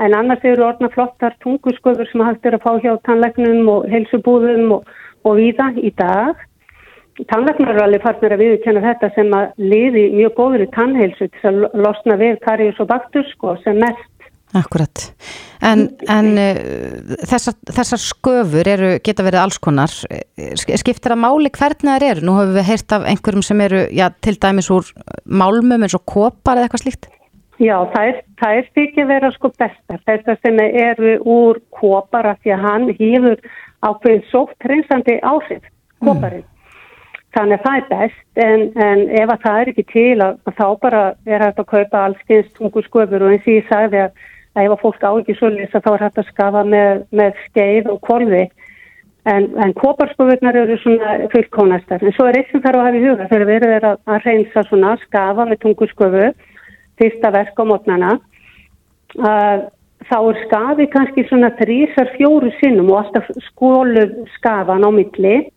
[0.00, 4.76] en annars eru orðna flottar tungusköfur sem hægt er að fá hjá tannleiknum og helsubúðum
[4.78, 4.94] og,
[5.24, 6.46] og víða í dag
[7.28, 11.50] Tannlæknar eru alveg farnir að viðkjanna þetta sem að liði mjög góður í tannheilsu til
[11.50, 14.06] að losna við karíus og baktur sko sem mest.
[14.56, 15.02] Akkurat.
[15.60, 19.92] En, en uh, þessar, þessar sköfur eru, geta verið alls konar.
[19.92, 22.24] Sk- Skiptir það máli hvernig þær eru?
[22.24, 24.88] Nú höfum við heyrt af einhverjum sem eru, já, til dæmis úr
[25.28, 27.10] málmum eins og kopar eða eitthvað slíkt.
[27.60, 30.00] Já, það er, er þykja vera sko bestar.
[30.08, 33.42] Þessar sem eru úr kopar af því að hann hýfur
[33.84, 35.66] ákveðið sótt reynsandi áhrif,
[36.00, 36.46] koparinn.
[37.36, 40.56] Þannig að það er best en, en ef að það er ekki til að, að
[40.56, 44.24] þá bara er hægt að kaupa allskyns tungusköfur og eins og ég sagði að,
[44.56, 47.92] að ef að fólk á ekki svolítið þá er hægt að skafa með, með skeið
[47.92, 48.42] og kolvi
[49.30, 53.04] en, en koparsköfurnar eru svona fullkónastar en svo er eitt sem þarf að hafa í
[53.04, 56.26] huga þegar verið er að, að reynsa svona skafa með tungusköfu
[57.00, 58.16] fyrsta verk á mótnana
[59.18, 59.68] að
[60.08, 65.50] þá er skafi kannski svona þrísar fjóru sinnum og alltaf skólu skafan á milli.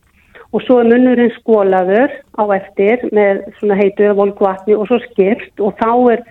[0.54, 5.74] Og svo er munnurinn skólaður á eftir með svona heitu volkvatni og svo skýrt og
[5.80, 6.22] þá er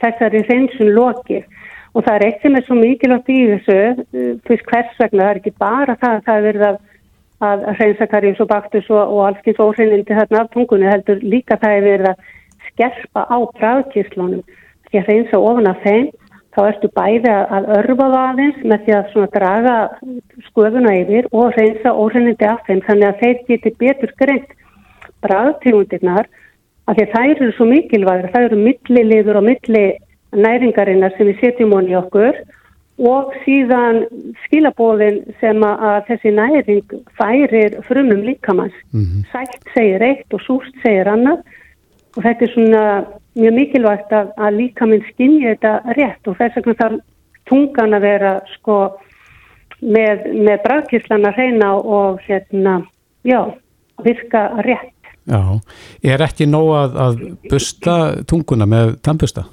[0.00, 1.44] þessari hreinsun lokið.
[1.96, 5.40] Og það er eitt sem er svo mikilvægt í þessu fyrst hvers vegna, það er
[5.40, 6.80] ekki bara það að það er verið að,
[7.48, 11.76] að hreinsa karjus og baktus og, og allskins óhreinindi þarna af tungunni heldur líka það
[11.76, 12.34] er verið að
[12.76, 14.44] skerpa á bræðkíslunum
[14.86, 16.08] því að hreinsa ofan af þeim
[16.56, 19.76] þá ertu bæði að örfa það aðeins með því að draga
[20.48, 24.54] sköðuna yfir og hreinsa óhreinindi af þeim þannig að þeir geti betur greint
[25.24, 26.28] bræðtígundirnar
[26.86, 29.86] af því að þær eru svo mikilvægur, þær eru milliliður og milli
[30.36, 32.38] næringarinnar sem við setjum honi okkur
[32.96, 34.04] og síðan
[34.46, 38.76] skilabóðin sem að þessi næring færir frumum líkamanns.
[38.92, 39.26] Mm -hmm.
[39.32, 41.42] Sætt segir eitt og súst segir annað
[42.16, 42.84] og þetta er svona
[43.36, 47.02] mjög mikilvægt að, að líkaminn skinja þetta rétt og þess vegna þarf
[47.46, 48.78] tungan að vera sko
[49.82, 52.78] með, með bræðkíslan að reyna og hérna,
[53.26, 53.40] já,
[54.04, 54.92] virka rétt.
[55.26, 55.42] Já,
[56.06, 57.94] er ekki nóg að, að busta
[58.30, 59.46] tunguna með tannbusta?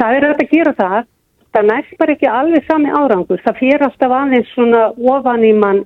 [0.00, 1.08] Það er að gera það,
[1.52, 5.82] það næst bara ekki alveg sami árangur, það fyrir alltaf aðeins svona ofan í mann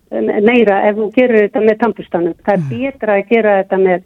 [0.47, 2.69] meira ef þú gerir þetta með tampustanum, það er mm.
[2.71, 4.05] betra að gera þetta með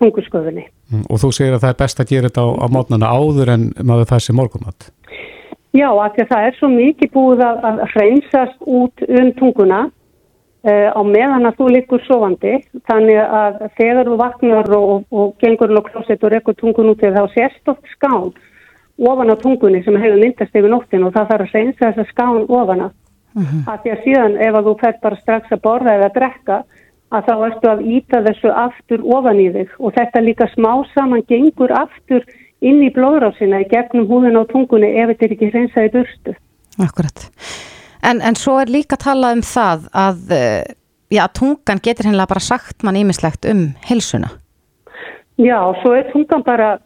[0.00, 0.64] tungusköfunni.
[0.92, 3.52] Mm, og þú segir að það er best að gera þetta á, á mótnana áður
[3.54, 4.90] en maður þessi morgumat?
[5.76, 9.80] Já, af því að það er svo mikið búið að, að hreinsast út um tunguna
[9.88, 12.54] uh, á meðan að þú likur sofandi,
[12.88, 17.02] þannig að þegar þú vaknar og, og, og gengur og klósett og rekkur tungun út
[17.02, 18.32] þegar þá sérst oft skán
[18.98, 22.10] ofan á tungunni sem hefur myndast yfir nóttin og það þarf að reynsa þess að
[22.12, 22.90] skán ofana.
[23.36, 23.62] Uh -huh.
[23.70, 26.56] Að því að síðan ef að þú fær bara strax að borða eða að drekka
[27.14, 31.24] að þá ertu að íta þessu aftur ofan í þig og þetta líka smá saman
[31.30, 32.26] gengur aftur
[32.60, 36.34] inn í blóðrásina í gegnum húðin á tungunni ef þetta er ekki reynsaði burstu.
[36.82, 37.28] Akkurat.
[38.02, 40.34] En, en svo er líka talað um það að
[41.10, 44.30] já, tungan getur hennilega bara sagt mann ímislegt um helsuna.
[45.38, 46.76] Já, svo er tungan bara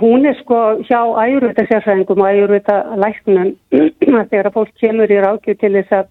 [0.00, 3.54] hún er sko hjá æjurvita sérfræðingum og æjurvita læknum
[4.30, 6.10] þegar að fólk kemur í rákju til þess að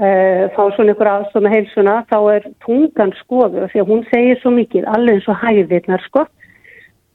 [0.00, 4.52] fá svona ykkur aðstof með heilsuna þá er tungan skoðu því að hún segir svo
[4.54, 6.22] mikið, alveg eins og hæðirnar sko,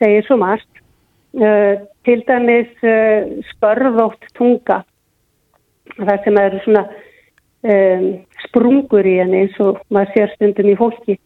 [0.03, 0.69] segir svo margt.
[1.36, 4.83] Uh, til dæmis uh, spörðótt tunga
[5.97, 6.83] það sem eru svona
[7.65, 8.05] um,
[8.45, 11.17] sprungur í henni eins og maður sér stundum í fólki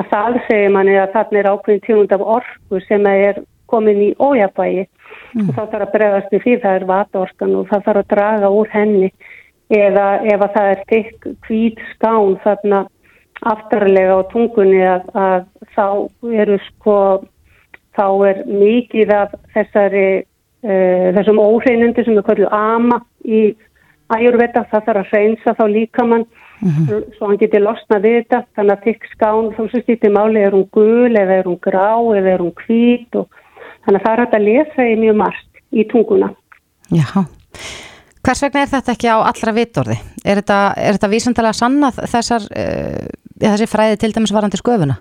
[0.00, 4.10] að það segir manni að þarna er ákveðin tjónund af orku sem er komin í
[4.18, 5.46] ójabægi mm.
[5.46, 8.72] og þá þarf að bregðast fyrir það er vatorskan og það þarf að draga úr
[8.72, 9.12] henni
[9.72, 12.84] eða ef að það er tikk hvít skán þarna
[13.52, 15.86] aftarlega á tungunni að, að þá
[16.44, 16.96] eru sko
[17.96, 23.42] þá er mikið af þessari uh, þessum óhreinundu sem er kvöldu ama í
[24.12, 26.26] æjurveta það þarf að reynsa þá líkamann
[26.60, 27.04] mm -hmm.
[27.16, 30.52] svo hann getur losnað við þetta þannig að tikk skán þá sem stýttir máli er
[30.52, 33.28] hún gul eða er hún grá eða er hún hvít og
[33.82, 36.28] Þannig að það er hægt að lesa í mjög margt í tunguna.
[36.92, 37.24] Já,
[38.32, 39.96] hvers vegna er þetta ekki á allra vitorði?
[40.24, 40.58] Er þetta,
[40.96, 43.08] þetta vísandalega sannað þessar, uh,
[43.42, 44.96] þessi fræði til dæmis varandi sköfuna?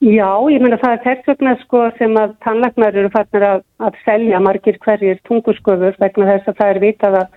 [0.00, 3.98] Já, ég menna það er þess vegna sko sem að tannlagnar eru fannir að, að
[4.06, 7.34] selja margir hverjir tungusköfur vegna þess að það er vitað að,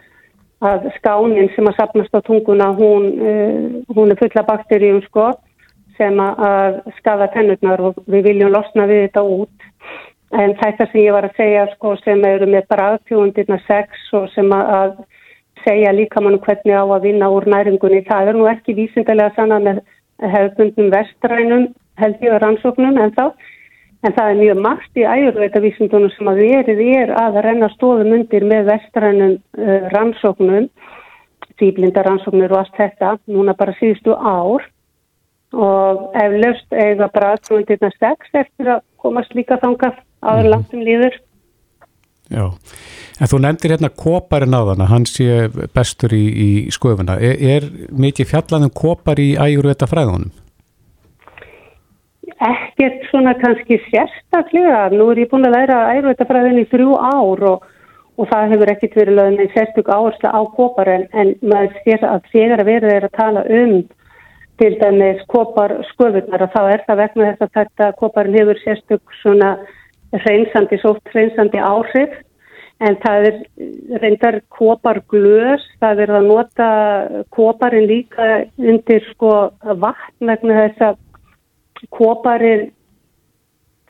[0.69, 5.31] að skánin sem að sapnast á tunguna hún, uh, hún er fulla bakteríum sko
[5.97, 9.62] sem að skafa tennurnar og við viljum losna við þetta út
[10.33, 14.49] En þetta sem ég var að segja sko, sem eru með bræðtjóðundirna sex og sem
[14.55, 14.95] að
[15.61, 19.59] segja líka mann hvernig á að vinna úr næringunni, það er nú ekki vísindilega sanna
[19.61, 19.83] með
[20.33, 21.67] hefðbundnum vestrænum
[22.01, 23.25] held ég að rannsóknum en þá.
[24.03, 28.15] En það er mjög margt í æjurveita vísindunum sem að verið er að renna stóðum
[28.17, 30.65] undir með vestrænum uh, rannsóknum,
[31.61, 34.65] tíblinda rannsóknir og allt þetta, núna bara síðustu ár
[35.53, 41.19] og eflaust eiga bræðtjóðundirna sex eftir að komast líka þangað áður langt um líður.
[42.31, 42.45] Já,
[43.19, 47.19] en þú nefndir hérna koparinn á þann hann sé bestur í, í sköfuna.
[47.19, 50.31] Er, er mikið fjallan um kopar í æjurveta fræðunum?
[52.43, 54.87] Ekkert svona kannski sérstaklega.
[54.95, 57.67] Nú er ég búin að læra æjurveta fræðun í þrjú ár og,
[58.17, 62.31] og það hefur ekkert verið lögðin í sérstök áherslu á kopar en, maður sér að
[62.31, 63.77] þegar að verða er að tala um
[64.61, 69.15] til dæmis kopar sköfunar og þá er það vegna þess að þetta koparinn hefur sérstök
[69.21, 69.55] svona
[70.13, 72.13] hreinsandi, sótt hreinsandi áhrif
[72.83, 73.35] en það er
[74.01, 76.69] reyndar koparglös, það er að nota
[77.31, 79.33] koparinn líka undir sko
[79.63, 80.97] vatn vegna þess að
[81.93, 82.71] koparinn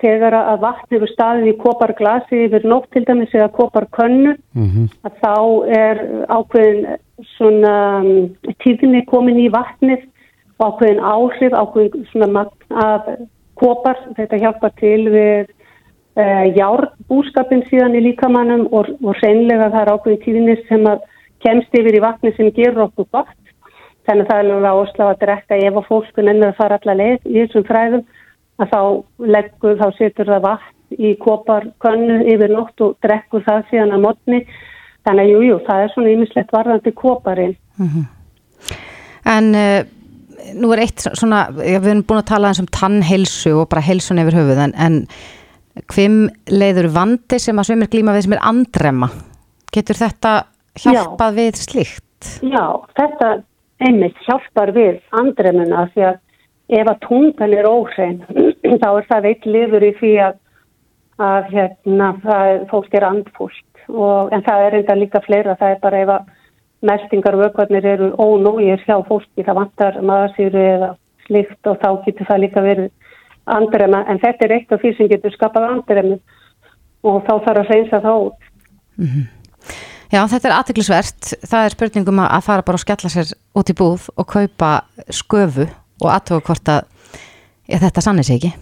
[0.04, 4.90] þegar að vatn hefur staðið í koparglasi yfir nótt til dæmis eða koparkönnu Mhm.
[5.08, 5.36] að þá
[5.78, 5.98] er
[6.28, 6.98] ákveðin
[7.38, 10.04] svona um, tíðni komin í vatnið
[10.60, 13.08] og ákveðin áhrif, ákveðin svona magn af
[13.56, 13.98] kopar.
[14.18, 15.48] Þetta hjálpar til við
[16.14, 21.07] járbúskapin síðan í líkamannum og, og reynlega það er ákveðin tíðni sem að
[21.43, 23.39] kemst yfir í vatni sem gerur okkur gott.
[24.07, 26.95] Þannig að það er alveg áslá að drekka ef að fólkun ennur að fara alla
[26.99, 28.05] leið í þessum fræðum
[28.61, 28.82] að þá
[29.36, 34.41] leggur, þá setur það vatn í koparkönnu yfir nótt og drekkur það síðan að modni.
[35.07, 37.55] Þannig að jú, jú, það er svona ýmislegt varðandi koparinn.
[39.34, 39.80] En uh,
[40.59, 44.22] nú er eitt svona, við erum búin að tala eins um tannheilsu og bara heilsun
[44.24, 44.99] yfir höfuð en, en
[45.94, 46.18] hvim
[46.52, 49.10] leiður vandi sem að svimir glíma við sem er andrema?
[49.74, 50.34] Getur þetta
[50.84, 52.30] hjálpað við slíkt?
[52.46, 52.66] Já,
[52.98, 53.32] þetta
[53.84, 56.22] einmitt hjálpar við andremuna því að
[56.74, 58.22] ef að tungan er óhrein
[58.82, 60.40] þá er það veitt liður í því að,
[61.28, 62.10] að hérna,
[62.72, 66.32] fólk er andfúlt og, en það er enda líka fleira, það er bara ef að
[66.84, 70.90] meldingar og ökvarnir eru ónógir hjá fólki, það vantar maðursýru eða
[71.28, 72.90] slikt og þá getur það líka verið
[73.46, 76.20] andrema, en þetta er eitt af því sem getur skapað andremu
[77.04, 78.52] og þá þarf að reynsa það út.
[80.14, 81.30] Já, þetta er aðteglisvert.
[81.50, 84.74] Það er spurningum að fara bara og skella sér út í búð og kaupa
[85.10, 85.66] sköfu
[86.04, 86.84] og aðtóa hvort að
[87.68, 88.54] ja, þetta sannir sig ekki.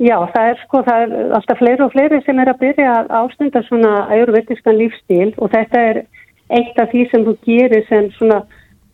[0.00, 3.10] Já, það er sko, það er alltaf fleiri og fleiri sem er að byrja að
[3.18, 6.00] ástunda svona ayurvediskan lífstíl og þetta er
[6.56, 8.40] eitt af því sem þú gerir sem svona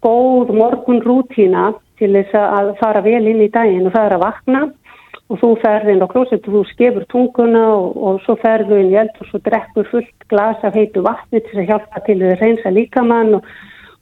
[0.02, 1.68] góð morgun rútína
[2.00, 4.64] til þess að fara vel inn í daginn og það er að vakna
[5.26, 8.92] og þú ferði inn á klósett og þú skefur tunguna og, og svo ferðu inn
[8.92, 12.36] í eld og svo drekkur fullt glas af heitu vatni til að hjálpa til að
[12.42, 13.48] reynsa líkamann og,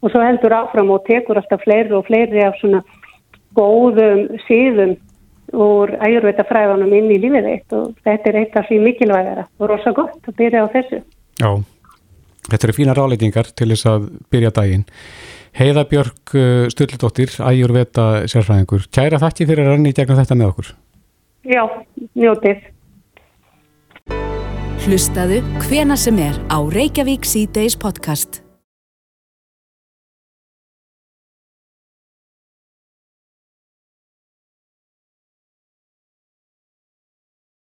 [0.05, 2.83] og svo heldur áfram og tekur alltaf fleiri og fleiri af svona
[3.57, 4.97] góðum síðum
[5.55, 9.71] úr æjurveita fræðanum inn í lífið eitt og þetta er eitt af því mikilvægara og
[9.71, 11.01] rosa gott að byrja á þessu.
[11.41, 11.51] Já,
[12.51, 14.87] þetta eru fína ráleitingar til þess að byrja daginn.
[15.55, 16.33] Heiða Björk
[16.75, 18.89] Sturldóttir, æjurveta sérfræðingur.
[18.91, 20.73] Kæra þakki fyrir að ranni í gegnum þetta með okkur.
[21.45, 21.65] Já,
[22.17, 22.63] njótið.
[24.85, 28.44] Hlustaðu hvena sem er á Reykjavík C-Days podcast.